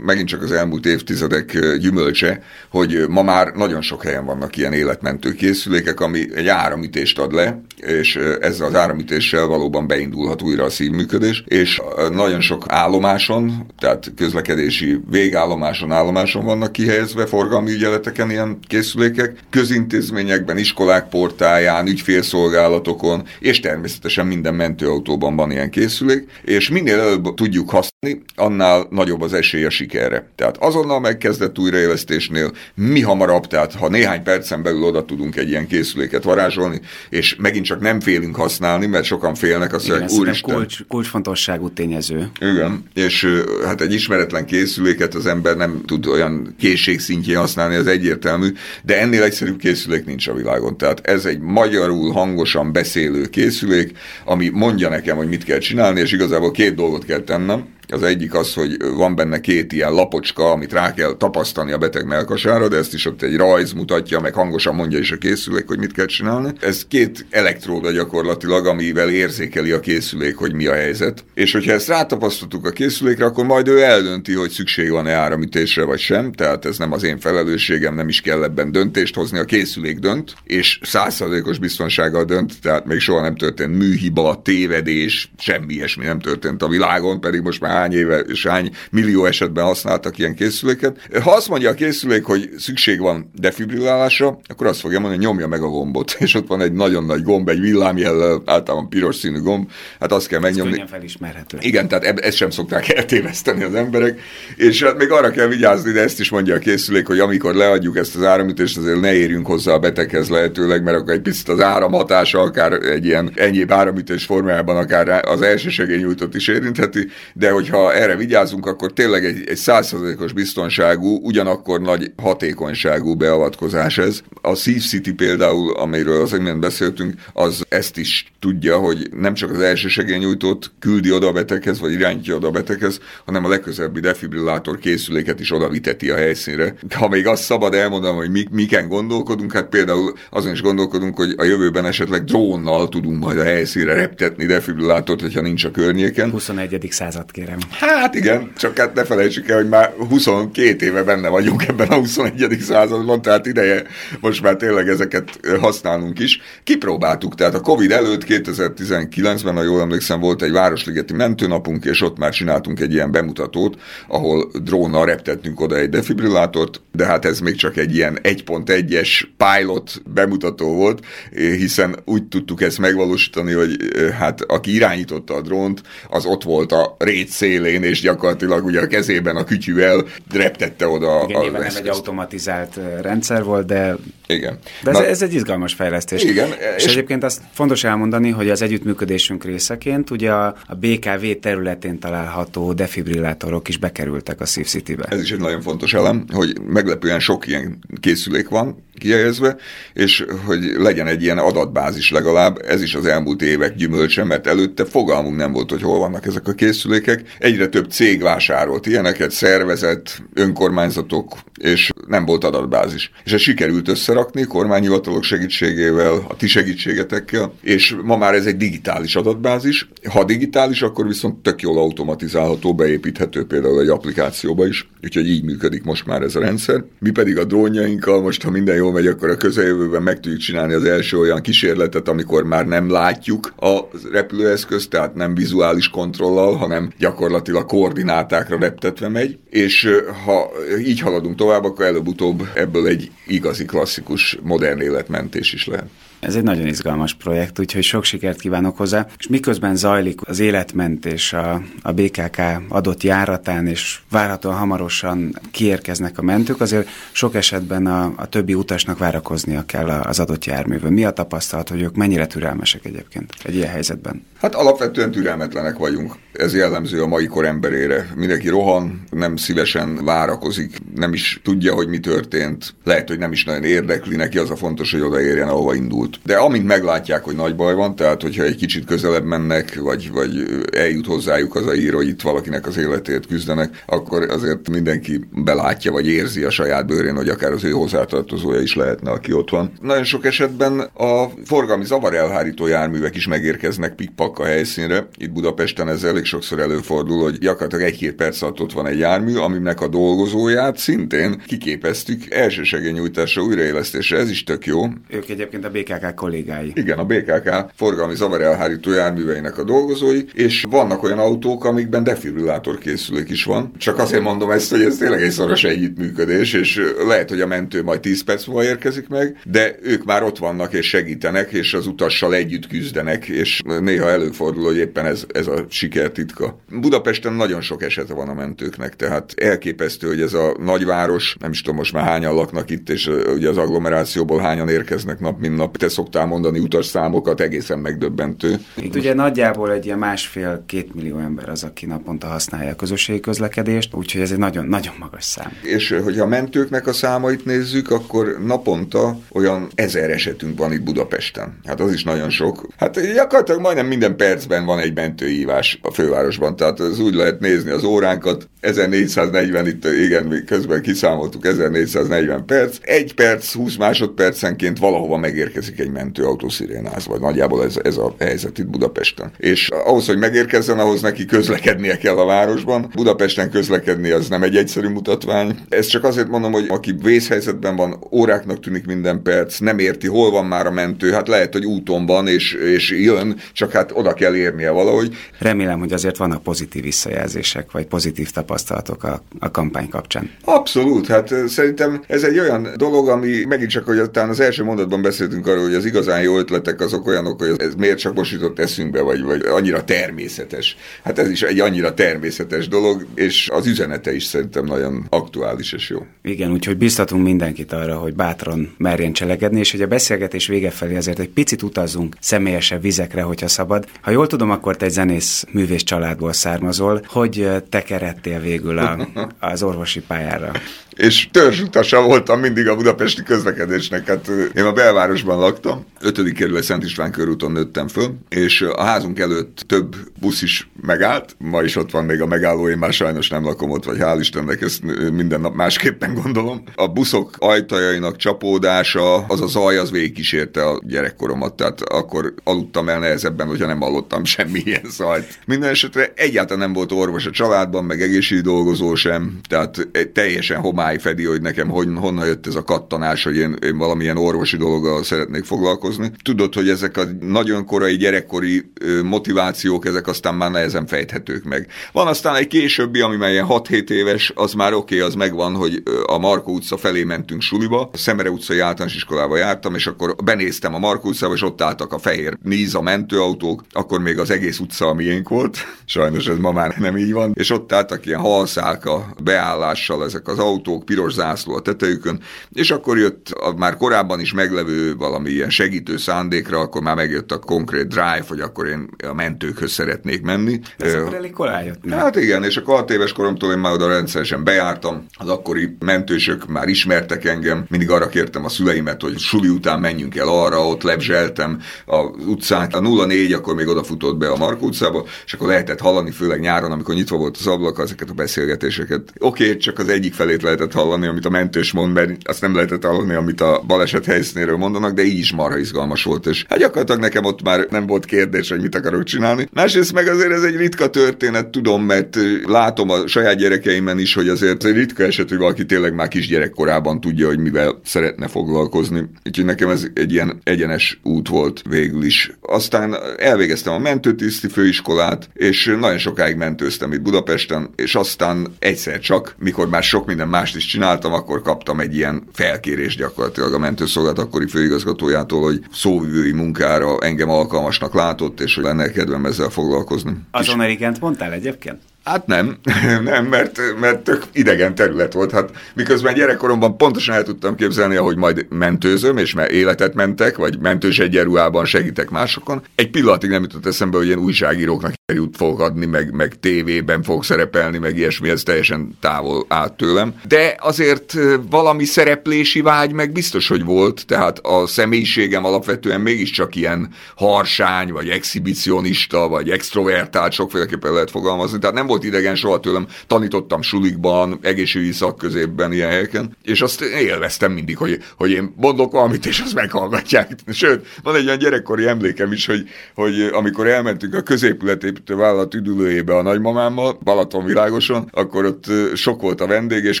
[0.04, 5.32] megint csak az elmúlt évtizedek gyümölcse, hogy ma már nagyon sok helyen vannak ilyen életmentő
[5.32, 11.44] készülékek, ami egy áramütést ad le, és ezzel az áramütéssel valóban beindulhat újra a szívműködés,
[11.46, 11.80] és
[12.12, 21.08] nagyon sok állomáson, tehát közlekedési végállomáson, állomáson vannak kihelyezve forgalmi ügyeleteken ilyen készülékek, közintézményekben, iskolák
[21.08, 28.86] portáján, ügyfélszolgálatokon, és természetesen minden mentőautóban van ilyen készülék, és minél előbb tudjuk használni, annál
[28.90, 30.30] nagyobb az esély a sikerre.
[30.36, 35.66] Tehát azonnal megkezdett újraélesztésnél mi hamarabb, tehát ha néhány percen belül oda tudunk egy ilyen
[35.66, 40.54] készüléket varázsolni, és megint csak nem félünk használni, mert sokan félnek, azt mondják, úristen.
[40.54, 42.30] Kulcs, kulcsfontosságú tényező.
[42.40, 43.26] Igen, és
[43.64, 48.48] hát egy ismeretlen készüléket az ember nem tud olyan készségszintjén használni, az egyértelmű,
[48.82, 50.76] de ennél egyszerűbb készülék nincs a világon.
[50.76, 53.92] Tehát ez egy magyarul hangosan beszélő készülék,
[54.24, 57.64] ami mondja nekem, hogy mit kell csinálni, és igazából két dolgot kell tennem.
[57.92, 62.06] Az egyik az, hogy van benne két ilyen lapocska, amit rá kell tapasztani a beteg
[62.06, 65.78] melkasára, de ezt is ott egy rajz mutatja, meg hangosan mondja is a készülék, hogy
[65.78, 66.52] mit kell csinálni.
[66.60, 71.24] Ez két elektróda gyakorlatilag, amivel érzékeli a készülék, hogy mi a helyzet.
[71.34, 75.98] És hogyha ezt rátapasztottuk a készülékre, akkor majd ő eldönti, hogy szükség van-e áramítésre vagy
[75.98, 76.32] sem.
[76.32, 79.38] Tehát ez nem az én felelősségem, nem is kell ebben döntést hozni.
[79.38, 85.74] A készülék dönt, és százszerzékos biztonsággal dönt, tehát még soha nem történt műhiba, tévedés, semmi
[85.74, 90.18] ilyesmi nem történt a világon, pedig most már hány éve és hány millió esetben használtak
[90.18, 91.08] ilyen készüléket.
[91.22, 95.48] Ha azt mondja a készülék, hogy szükség van defibrillálásra, akkor azt fogja mondani, hogy nyomja
[95.48, 96.16] meg a gombot.
[96.18, 100.26] És ott van egy nagyon nagy gomb, egy villámjellel, általában piros színű gomb, hát azt
[100.26, 100.80] kell megnyomni.
[100.80, 101.58] Ez felismerhető.
[101.60, 104.20] Igen, tehát ezt sem szokták eltéveszteni az emberek,
[104.56, 107.96] és hát még arra kell vigyázni, de ezt is mondja a készülék, hogy amikor leadjuk
[107.96, 111.60] ezt az áramütést, azért ne érjünk hozzá a beteghez lehetőleg, mert akkor egy picit az
[111.60, 117.94] áramhatása, akár egy ilyen enyhébb áramütés formájában, akár az elsősegélynyújtót is érintheti, de hogy hogyha
[117.94, 124.20] erre vigyázunk, akkor tényleg egy, egy százszerzalékos biztonságú, ugyanakkor nagy hatékonyságú beavatkozás ez.
[124.42, 129.50] A Steve City például, amiről az imént beszéltünk, az ezt is tudja, hogy nem csak
[129.50, 134.00] az első segélynyújtót küldi oda a beteghez, vagy irányítja oda a beteghez, hanem a legközelebbi
[134.00, 136.74] defibrillátor készüléket is oda viteti a helyszínre.
[136.94, 141.34] Ha még azt szabad elmondanom, hogy mi, miken gondolkodunk, hát például azon is gondolkodunk, hogy
[141.36, 146.30] a jövőben esetleg drónnal tudunk majd a helyszínre reptetni defibrillátort, hogyha nincs a környéken.
[146.30, 146.88] 21.
[146.90, 147.59] század kérem.
[147.70, 151.94] Hát igen, csak hát ne felejtsük el, hogy már 22 éve benne vagyunk ebben a
[151.94, 152.56] 21.
[152.60, 153.82] században, tehát ideje
[154.20, 156.40] most már tényleg ezeket használnunk is.
[156.64, 162.18] Kipróbáltuk, tehát a Covid előtt 2019-ben, ha jól emlékszem, volt egy Városligeti mentőnapunk, és ott
[162.18, 167.54] már csináltunk egy ilyen bemutatót, ahol drónnal reptettünk oda egy defibrillátort, de hát ez még
[167.54, 173.76] csak egy ilyen 1.1-es pilot bemutató volt, hiszen úgy tudtuk ezt megvalósítani, hogy
[174.18, 178.86] hát aki irányította a drónt, az ott volt a réc szélén, és gyakorlatilag ugye a
[178.86, 184.58] kezében a kütyűvel reptette oda Igen, a nem egy automatizált rendszer volt, de, Igen.
[184.82, 186.24] de ez, Na, ez egy izgalmas fejlesztés.
[186.24, 186.48] Igen.
[186.76, 191.98] És, és egyébként azt fontos elmondani, hogy az együttműködésünk részeként ugye a, a BKV területén
[191.98, 195.04] található defibrillátorok is bekerültek a SafeCity-be.
[195.08, 199.56] Ez is egy nagyon fontos elem, hogy meglepően sok ilyen készülék van kihelyezve,
[199.94, 204.84] és hogy legyen egy ilyen adatbázis legalább, ez is az elmúlt évek gyümölcse, mert előtte
[204.84, 210.22] fogalmunk nem volt, hogy hol vannak ezek a készülékek, egyre több cég vásárolt ilyeneket, szervezet,
[210.34, 213.10] önkormányzatok, és nem volt adatbázis.
[213.24, 219.16] És ez sikerült összerakni kormányhivatalok segítségével, a ti segítségetekkel, és ma már ez egy digitális
[219.16, 219.88] adatbázis.
[220.10, 225.82] Ha digitális, akkor viszont tök jól automatizálható, beépíthető például egy applikációba is, úgyhogy így működik
[225.82, 226.84] most már ez a rendszer.
[226.98, 230.74] Mi pedig a drónjainkkal, most ha minden jól megy, akkor a közeljövőben meg tudjuk csinálni
[230.74, 233.78] az első olyan kísérletet, amikor már nem látjuk a
[234.12, 239.88] repülőeszközt, tehát nem vizuális kontrollal, hanem gyakorlatilag gyakorlatilag koordinátákra reptetve megy, és
[240.24, 245.88] ha így haladunk tovább, akkor előbb-utóbb ebből egy igazi klasszikus modern életmentés is lehet.
[246.20, 249.06] Ez egy nagyon izgalmas projekt, úgyhogy sok sikert kívánok hozzá.
[249.18, 256.22] És miközben zajlik az életmentés a, a BKK adott járatán, és várhatóan hamarosan kiérkeznek a
[256.22, 260.92] mentők, azért sok esetben a, a többi utasnak várakoznia kell az adott járművön.
[260.92, 264.22] Mi a tapasztalat, hogy ők mennyire türelmesek egyébként egy ilyen helyzetben?
[264.40, 266.14] Hát alapvetően türelmetlenek vagyunk.
[266.32, 268.06] Ez jellemző a mai kor emberére.
[268.16, 272.74] Mindenki rohan, nem szívesen várakozik, nem is tudja, hogy mi történt.
[272.84, 276.09] Lehet, hogy nem is nagyon érdekli neki, az a fontos, hogy odaérjen, ahova indult.
[276.22, 280.44] De amint meglátják, hogy nagy baj van, tehát hogyha egy kicsit közelebb mennek, vagy, vagy
[280.72, 285.92] eljut hozzájuk az a ír, hogy itt valakinek az életét küzdenek, akkor azért mindenki belátja,
[285.92, 289.72] vagy érzi a saját bőrén, hogy akár az ő hozzátartozója is lehetne, aki ott van.
[289.80, 295.08] Nagyon sok esetben a forgalmi zavar elhárító járművek is megérkeznek pikpak a helyszínre.
[295.16, 299.34] Itt Budapesten ez elég sokszor előfordul, hogy gyakorlatilag egy-két perc alatt ott van egy jármű,
[299.34, 304.18] aminek a dolgozóját szintén kiképeztük elsősegélynyújtásra, újraélesztésre.
[304.18, 304.86] Ez is tök jó.
[305.08, 306.72] Ők egyébként a BKK kollégái.
[306.74, 313.30] Igen, a BKK forgalmi zavarelhárító járműveinek a dolgozói, és vannak olyan autók, amikben defibrillátor készülék
[313.30, 313.72] is van.
[313.78, 317.82] Csak azért mondom ezt, hogy ez tényleg egy szoros együttműködés, és lehet, hogy a mentő
[317.82, 321.86] majd 10 perc múlva érkezik meg, de ők már ott vannak és segítenek, és az
[321.86, 326.60] utassal együtt küzdenek, és néha előfordul, hogy éppen ez, ez a siker titka.
[326.80, 331.62] Budapesten nagyon sok esete van a mentőknek, tehát elképesztő, hogy ez a nagyváros, nem is
[331.62, 335.76] tudom most már hányan laknak itt, és ugye az agglomerációból hányan érkeznek nap, mint nap.
[335.76, 338.60] Te szoktál mondani utasszámokat, egészen megdöbbentő.
[338.76, 343.94] Itt ugye nagyjából egy ilyen másfél-két millió ember az, aki naponta használja a közösségi közlekedést,
[343.94, 345.52] úgyhogy ez egy nagyon, nagyon magas szám.
[345.62, 351.58] És hogyha a mentőknek a számait nézzük, akkor naponta olyan ezer esetünk van itt Budapesten.
[351.64, 352.66] Hát az is nagyon sok.
[352.76, 357.70] Hát gyakorlatilag majdnem minden percben van egy mentőhívás a fővárosban, tehát ez úgy lehet nézni
[357.70, 358.48] az óránkat.
[358.60, 362.76] 1440 itt, igen, mi közben kiszámoltuk, 1440 perc.
[362.80, 367.18] Egy perc, 20 másodpercenként valahova megérkezik egy mentőautó szirénázva.
[367.18, 369.30] Nagyjából ez, ez a helyzet itt Budapesten.
[369.36, 372.90] És ahhoz, hogy megérkezzen, ahhoz neki közlekednie kell a városban.
[372.94, 375.58] Budapesten közlekedni az nem egy egyszerű mutatvány.
[375.68, 380.30] Ez csak azért mondom, hogy aki vészhelyzetben van, óráknak tűnik minden perc, nem érti, hol
[380.30, 384.12] van már a mentő, hát lehet, hogy úton van, és, és jön, csak hát oda
[384.12, 385.16] kell érnie valahogy.
[385.38, 390.30] Remélem, hogy azért vannak pozitív visszajelzések, vagy pozitív tapasztalatok a, a kampány kapcsán.
[390.44, 395.02] Abszolút, hát szerintem ez egy olyan dolog, ami megint csak, hogy talán az első mondatban
[395.02, 398.58] beszéltünk arról, hogy az igazán jó ötletek azok olyanok, hogy ez miért csak most jutott
[398.58, 400.76] eszünkbe, vagy, vagy annyira természetes.
[401.02, 405.88] Hát ez is egy annyira természetes dolog, és az üzenete is szerintem nagyon aktuális és
[405.88, 406.06] jó.
[406.22, 410.96] Igen, úgyhogy biztatunk mindenkit arra, hogy bátran merjen cselekedni, és hogy a beszélgetés vége felé
[410.96, 413.88] azért egy picit utazzunk személyesebb vizekre, hogyha szabad.
[414.00, 417.02] Ha jól tudom, akkor te egy zenész művész családból származol.
[417.06, 419.08] Hogy tekeredtél végül a,
[419.52, 420.52] az orvosi pályára?
[421.00, 424.06] És törzsutasa voltam mindig a budapesti közlekedésnek.
[424.06, 426.32] Hát én a belvárosban laktam, 5.
[426.32, 431.36] kerület Szent István körúton nőttem föl, és a házunk előtt több busz is megállt.
[431.38, 434.16] Ma is ott van még a megálló, én már sajnos nem lakom ott, vagy hál'
[434.20, 434.82] Istennek, ezt
[435.12, 436.62] minden nap másképpen gondolom.
[436.74, 442.98] A buszok ajtajainak csapódása, az a zaj, az végigkísérte a gyerekkoromat, tehát akkor aludtam el
[442.98, 445.38] nehezebben, hogyha nem hallottam semmilyen zajt.
[445.46, 450.89] Minden esetre egyáltalán nem volt orvos a családban, meg egészségügyi dolgozó sem, tehát teljesen homály
[450.90, 454.56] máj fedi, hogy nekem hogy, honnan jött ez a kattanás, hogy én, én valamilyen orvosi
[454.56, 456.10] dologgal szeretnék foglalkozni.
[456.22, 458.72] Tudod, hogy ezek a nagyon korai, gyerekkori
[459.04, 461.66] motivációk, ezek aztán már nehezen fejthetők meg.
[461.92, 465.54] Van aztán egy későbbi, ami már ilyen 6-7 éves, az már oké, okay, az megvan,
[465.54, 470.14] hogy a Markó utca felé mentünk suliba, a Szemere utcai általános iskolába jártam, és akkor
[470.24, 474.30] benéztem a Markó utcába, és ott álltak a fehér níz a mentőautók, akkor még az
[474.30, 478.06] egész utca a miénk volt, sajnos ez ma már nem így van, és ott álltak
[478.06, 482.20] ilyen halszálka beállással ezek az autók, csomók, piros zászló a tetejükön,
[482.52, 487.32] és akkor jött a már korábban is meglevő valami ilyen segítő szándékra, akkor már megjött
[487.32, 490.60] a konkrét drive, hogy akkor én a mentőkhöz szeretnék menni.
[490.78, 491.90] Ez akkor elég korán jött.
[491.90, 496.46] Hát igen, és akkor 6 éves koromtól én már oda rendszeresen bejártam, az akkori mentősök
[496.46, 500.82] már ismertek engem, mindig arra kértem a szüleimet, hogy suli után menjünk el arra, ott
[500.82, 502.68] lebzseltem az utcán.
[502.70, 506.72] A 04 akkor még odafutott be a Markó utcába, és akkor lehetett hallani, főleg nyáron,
[506.72, 509.12] amikor nyitva volt az ablak, ezeket a beszélgetéseket.
[509.18, 512.40] Oké, okay, csak az egyik felét lehet lehetett hallani, amit a mentős mond, mert azt
[512.40, 516.44] nem lehetett hallani, amit a baleset helyszínéről mondanak, de így is marha izgalmas volt, és
[516.48, 519.48] hát gyakorlatilag nekem ott már nem volt kérdés, hogy mit akarok csinálni.
[519.52, 524.28] Másrészt meg azért ez egy ritka történet, tudom, mert látom a saját gyerekeimen is, hogy
[524.28, 529.04] azért egy ritka eset, hogy valaki tényleg már kisgyerekkorában tudja, hogy mivel szeretne foglalkozni.
[529.26, 532.32] Úgyhogy nekem ez egy ilyen egyenes út volt végül is.
[532.40, 539.34] Aztán elvégeztem a mentőtiszti főiskolát, és nagyon sokáig mentőztem itt Budapesten, és aztán egyszer csak,
[539.38, 544.18] mikor már sok minden mást is csináltam, akkor kaptam egy ilyen felkérést gyakorlatilag a mentőszolgálat
[544.18, 550.16] akkori főigazgatójától, hogy szóvivői munkára engem alkalmasnak látott, és hogy lenne kedvem ezzel foglalkozni.
[550.30, 551.78] Azon igent mondtál egyébként?
[552.10, 552.56] Hát nem,
[553.04, 555.30] nem, mert, mert tök idegen terület volt.
[555.30, 560.58] Hát miközben gyerekkoromban pontosan el tudtam képzelni, hogy majd mentőzöm, és mert életet mentek, vagy
[560.58, 562.62] mentős egyenruhában segítek másokon.
[562.74, 567.24] Egy pillanatig nem jutott eszembe, hogy ilyen újságíróknak interjút fogok adni, meg, meg tévében fogok
[567.24, 570.14] szerepelni, meg ilyesmi, ez teljesen távol állt tőlem.
[570.28, 571.16] De azért
[571.50, 578.08] valami szereplési vágy meg biztos, hogy volt, tehát a személyiségem alapvetően mégiscsak ilyen harsány, vagy
[578.08, 584.92] exhibicionista, vagy extrovertált, sokféleképpen lehet fogalmazni, tehát nem volt idegen soha tőlem, tanítottam sulikban, egészségügyi
[584.92, 590.30] szakközépben, ilyen helyeken, és azt élveztem mindig, hogy, hogy én mondok valamit, és azt meghallgatják.
[590.52, 596.16] Sőt, van egy olyan gyerekkori emlékem is, hogy, hogy amikor elmentünk a középületépítő vállalat üdülőjébe
[596.16, 600.00] a nagymamámmal, Balaton világoson, akkor ott sok volt a vendég, és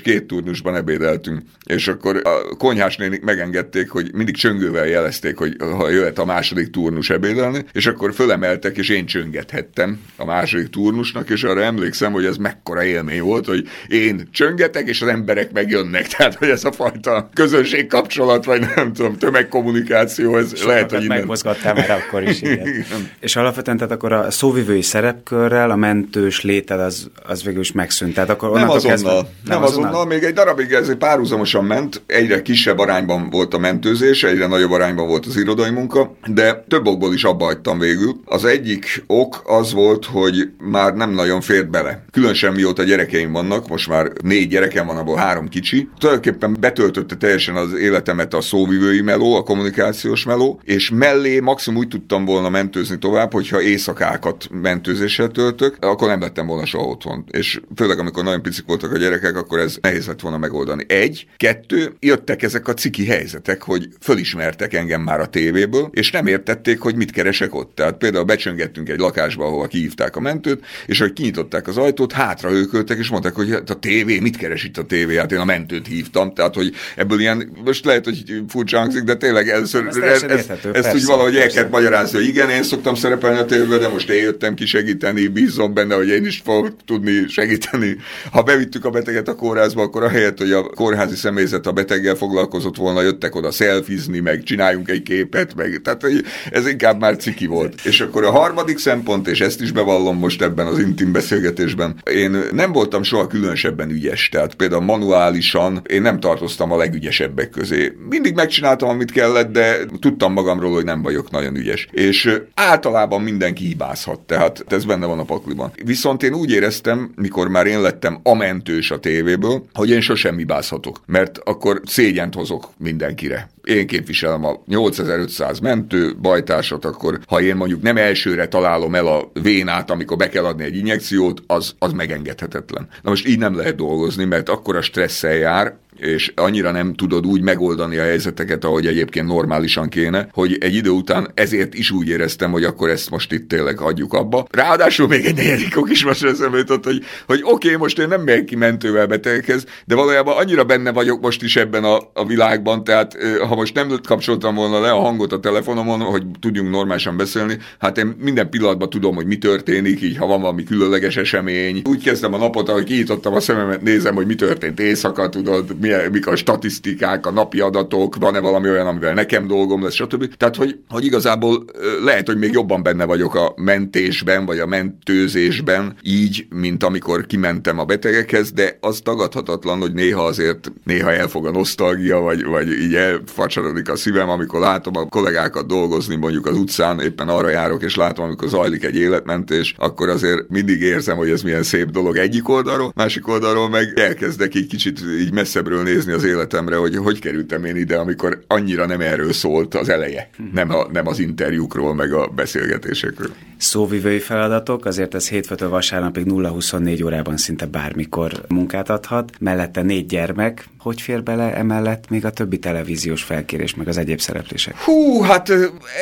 [0.00, 1.42] két turnusban ebédeltünk.
[1.64, 6.70] És akkor a konyhás nénik megengedték, hogy mindig csöngővel jelezték, hogy ha jöhet a második
[6.70, 11.79] turnus ebédelni, és akkor fölemeltek, és én csöngethettem a második turnusnak, és arra emlékszem,
[12.12, 16.06] hogy ez mekkora élmény volt, hogy én csöngetek, és az emberek megjönnek.
[16.16, 21.02] Tehát, hogy ez a fajta közönség kapcsolat, vagy nem tudom, tömegkommunikáció, ez Sokat lehet, hogy
[21.02, 21.18] innen...
[21.18, 22.84] megmozgattál már akkor is, igen.
[23.20, 28.14] és alapvetően tehát akkor a szóvivői szerepkörrel a mentős léted az, az végül is megszűnt.
[28.14, 29.88] Tehát akkor nem azonnal, kezdve, nem, nem azonnal.
[29.88, 34.70] azonnal, még egy darabig ez párhuzamosan ment, egyre kisebb arányban volt a mentőzés, egyre nagyobb
[34.70, 38.20] arányban volt az irodai munka, de több okból is abba hagytam végül.
[38.24, 42.04] Az egyik ok az volt, hogy már nem nagyon fér bele.
[42.10, 45.88] Különösen mióta gyerekeim vannak, most már négy gyerekem van, abból három kicsi.
[45.98, 51.88] Tulajdonképpen betöltötte teljesen az életemet a szóvivői meló, a kommunikációs meló, és mellé maximum úgy
[51.88, 57.24] tudtam volna mentőzni tovább, hogyha éjszakákat mentőzéssel töltök, akkor nem lettem volna soha otthon.
[57.30, 60.84] És főleg amikor nagyon picik voltak a gyerekek, akkor ez nehéz lett volna megoldani.
[60.88, 66.26] Egy, kettő, jöttek ezek a ciki helyzetek, hogy fölismertek engem már a tévéből, és nem
[66.26, 67.74] értették, hogy mit keresek ott.
[67.74, 72.12] Tehát például becsöngettünk egy lakásba, ahova kihívták a mentőt, és hogy kinyitották benyitották az ajtót,
[72.12, 75.16] hátra őköltek, és mondták, hogy hát a tévé, mit keres itt a tévé?
[75.16, 79.14] Hát én a mentőt hívtam, tehát hogy ebből ilyen, most lehet, hogy furcsa hangzik, de
[79.14, 82.94] tényleg először ez, ez, ez, ezt úgy valahogy el kellett magyarázni, hogy igen, én szoktam
[82.94, 86.76] szerepelni a tévében, de most én jöttem ki segíteni, bízom benne, hogy én is fogok
[86.86, 87.96] tudni segíteni.
[88.30, 92.76] Ha bevittük a beteget a kórházba, akkor ahelyett, hogy a kórházi személyzet a beteggel foglalkozott
[92.76, 97.46] volna, jöttek oda szelfizni, meg csináljunk egy képet, meg tehát hogy ez inkább már ciki
[97.46, 97.80] volt.
[97.84, 102.02] És akkor a harmadik szempont, és ezt is bevallom most ebben az intim beszélgetésben, beszélgetésben.
[102.10, 107.96] Én nem voltam soha különösebben ügyes, tehát például manuálisan én nem tartoztam a legügyesebbek közé.
[108.08, 111.88] Mindig megcsináltam, amit kellett, de tudtam magamról, hogy nem vagyok nagyon ügyes.
[111.90, 115.72] És általában mindenki hibázhat, tehát ez benne van a pakliban.
[115.84, 120.36] Viszont én úgy éreztem, mikor már én lettem a mentős a tévéből, hogy én sosem
[120.36, 127.56] hibázhatok, mert akkor szégyent hozok mindenkire én képviselem a 8500 mentő bajtársat, akkor ha én
[127.56, 131.92] mondjuk nem elsőre találom el a vénát, amikor be kell adni egy injekciót, az, az
[131.92, 132.88] megengedhetetlen.
[133.02, 137.26] Na most így nem lehet dolgozni, mert akkor a stresszel jár, és annyira nem tudod
[137.26, 142.08] úgy megoldani a helyzeteket, ahogy egyébként normálisan kéne, hogy egy idő után ezért is úgy
[142.08, 144.46] éreztem, hogy akkor ezt most itt tényleg hagyjuk abba.
[144.50, 148.08] Ráadásul még egy negyedik ok is most eszembe jutott, hogy, hogy oké, okay, most én
[148.08, 152.26] nem megyek ki mentővel betegekhez, de valójában annyira benne vagyok most is ebben a, a
[152.26, 153.16] világban, tehát
[153.48, 157.98] ha most nem kapcsoltam volna le a hangot a telefonomon, hogy tudjunk normálisan beszélni, hát
[157.98, 161.82] én minden pillanatban tudom, hogy mi történik, így ha van valami különleges esemény.
[161.88, 166.10] Úgy kezdem a napot, ahogy kinyitottam a szememet, nézem, hogy mi történt éjszaka, tudod, milyen,
[166.10, 170.34] mik a statisztikák, a napi adatok, van-e valami olyan, amivel nekem dolgom lesz, stb.
[170.36, 171.64] Tehát, hogy, hogy igazából
[172.04, 177.78] lehet, hogy még jobban benne vagyok a mentésben, vagy a mentőzésben, így, mint amikor kimentem
[177.78, 182.94] a betegekhez, de az tagadhatatlan, hogy néha azért, néha elfog a nosztalgia, vagy, vagy így
[182.94, 187.96] elfacsarodik a szívem, amikor látom a kollégákat dolgozni mondjuk az utcán, éppen arra járok, és
[187.96, 192.48] látom, amikor zajlik egy életmentés, akkor azért mindig érzem, hogy ez milyen szép dolog egyik
[192.48, 197.18] oldalról, másik oldalról meg elkezdek egy kicsit így messzebbről messzebbről nézni az életemre, hogy hogy
[197.20, 201.94] kerültem én ide, amikor annyira nem erről szólt az eleje, nem, a, nem az interjúkról,
[201.94, 203.30] meg a beszélgetésekről.
[203.56, 209.30] szóvivői feladatok, azért ez hétfőtől vasárnapig 0-24 órában szinte bármikor munkát adhat.
[209.38, 214.20] Mellette négy gyermek, hogy fér bele emellett még a többi televíziós felkérés, meg az egyéb
[214.20, 214.76] szereplések?
[214.76, 215.52] Hú, hát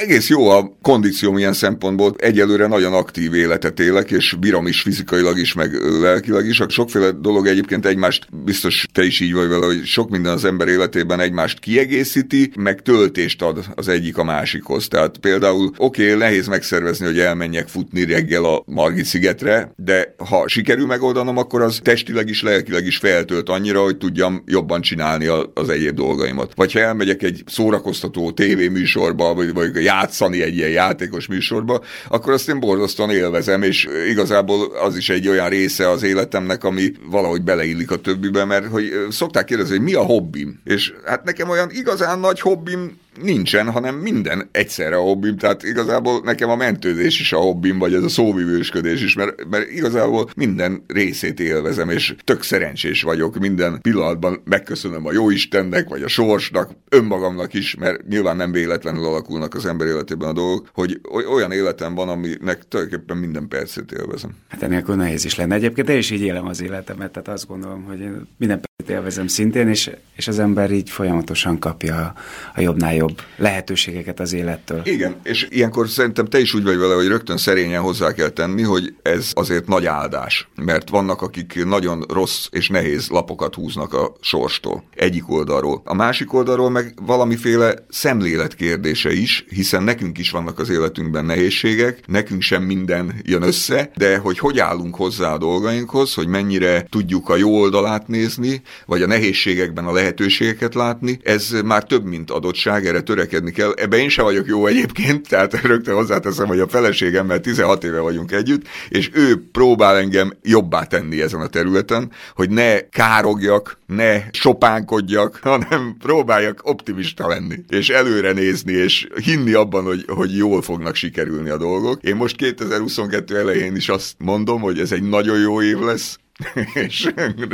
[0.03, 2.15] egész jó a kondícióm ilyen szempontból.
[2.19, 6.63] Egyelőre nagyon aktív életet élek, és bírom is fizikailag is, meg lelkileg is.
[6.69, 10.69] Sokféle dolog egyébként egymást, biztos te is így vagy vele, hogy sok minden az ember
[10.69, 14.89] életében egymást kiegészíti, meg töltést ad az egyik a másikhoz.
[14.89, 20.49] Tehát például oké, okay, nehéz megszervezni, hogy elmenjek futni reggel a Margit szigetre, de ha
[20.49, 25.69] sikerül megoldanom, akkor az testileg is, lelkileg is feltölt annyira, hogy tudjam jobban csinálni az
[25.69, 26.53] egyéb dolgaimat.
[26.55, 32.49] Vagy ha elmegyek egy szórakoztató tévéműsorba, vagy, vagy játszani egy ilyen játékos műsorba, akkor azt
[32.49, 37.91] én borzasztóan élvezem, és igazából az is egy olyan része az életemnek, ami valahogy beleillik
[37.91, 40.61] a többibe, mert hogy szokták kérdezni, hogy mi a hobbim.
[40.65, 46.21] És hát nekem olyan igazán nagy hobbim nincsen, hanem minden egyszerre a hobbim, tehát igazából
[46.25, 50.85] nekem a mentőzés is a hobbim, vagy ez a szóvivősködés is, mert, mert igazából minden
[50.87, 57.55] részét élvezem, és tök szerencsés vagyok, minden pillanatban megköszönöm a jóistennek, vagy a sorsnak, önmagamnak
[57.55, 61.01] is, mert nyilván nem véletlenül alakulnak az ember életében a dolgok, hogy
[61.33, 64.31] olyan életem van, aminek tulajdonképpen minden percét élvezem.
[64.49, 65.55] Hát enélkül nehéz is lenne.
[65.55, 67.99] Egyébként én is így élem az életemet, tehát azt gondolom, hogy
[68.37, 72.15] minden percet élvezem szintén, és, és az ember így folyamatosan kapja
[72.55, 74.81] a jobbnál jobb jobb lehetőségeket az élettől.
[74.85, 78.63] Igen, és ilyenkor szerintem te is úgy vagy vele, hogy rögtön szerényen hozzá kell tenni,
[78.63, 84.13] hogy ez azért nagy áldás, mert vannak, akik nagyon rossz és nehéz lapokat húznak a
[84.21, 85.83] sorstól, egyik oldalról.
[85.85, 92.01] A másik oldalról meg valamiféle szemlélet kérdése is, hiszen nekünk is vannak az életünkben nehézségek,
[92.07, 97.29] nekünk sem minden jön össze, de hogy hogy állunk hozzá a dolgainkhoz, hogy mennyire tudjuk
[97.29, 102.87] a jó oldalát nézni, vagy a nehézségekben a lehetőségeket látni, ez már több, mint adottság,
[102.87, 103.73] erre törekedni kell.
[103.77, 108.33] Ebben én sem vagyok jó egyébként, tehát rögtön hozzáteszem, hogy a feleségemmel 16 éve vagyunk
[108.33, 115.39] együtt, és ő próbál engem jobbá tenni ezen a területen, hogy ne károgjak, ne sopánkodjak,
[115.43, 121.49] hanem próbáljak optimista lenni, és előre nézni, és hinni abban, hogy, hogy jól fognak sikerülni
[121.49, 122.03] a dolgok.
[122.03, 126.19] Én most 2022 elején is azt mondom, hogy ez egy nagyon jó év lesz,
[126.89, 127.09] és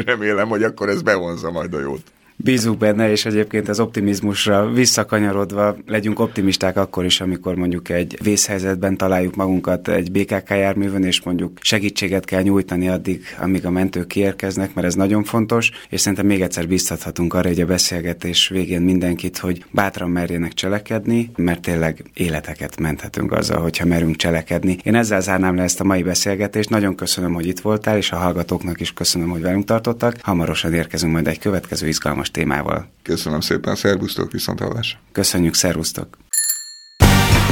[0.04, 2.02] remélem, hogy akkor ez bevonza majd a jót.
[2.36, 8.96] Bízunk benne, és egyébként az optimizmusra visszakanyarodva legyünk optimisták akkor is, amikor mondjuk egy vészhelyzetben
[8.96, 14.74] találjuk magunkat egy BKK járművön, és mondjuk segítséget kell nyújtani addig, amíg a mentők kiérkeznek,
[14.74, 19.38] mert ez nagyon fontos, és szerintem még egyszer biztathatunk arra, hogy a beszélgetés végén mindenkit,
[19.38, 24.76] hogy bátran merjenek cselekedni, mert tényleg életeket menthetünk azzal, hogyha merünk cselekedni.
[24.82, 26.70] Én ezzel zárnám le ezt a mai beszélgetést.
[26.70, 30.16] Nagyon köszönöm, hogy itt voltál, és a hallgatóknak is köszönöm, hogy velünk tartottak.
[30.20, 32.88] Hamarosan érkezünk majd egy következő izgalmas izgalmas témával.
[33.02, 34.98] Köszönöm szépen, szervusztok, viszont hallás.
[35.12, 36.18] Köszönjük, szervusztok.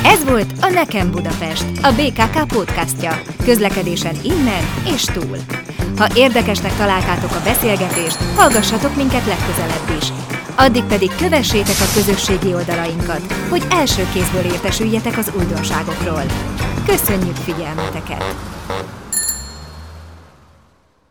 [0.04, 3.22] Ez volt a Nekem Budapest, a BKK podcastja.
[3.44, 4.64] Közlekedésen innen
[4.94, 5.38] és túl.
[5.96, 10.08] Ha érdekesnek találtátok a beszélgetést, hallgassatok minket legközelebb is.
[10.56, 16.24] Addig pedig kövessétek a közösségi oldalainkat, hogy első kézből értesüljetek az újdonságokról.
[16.86, 18.24] Köszönjük figyelmeteket!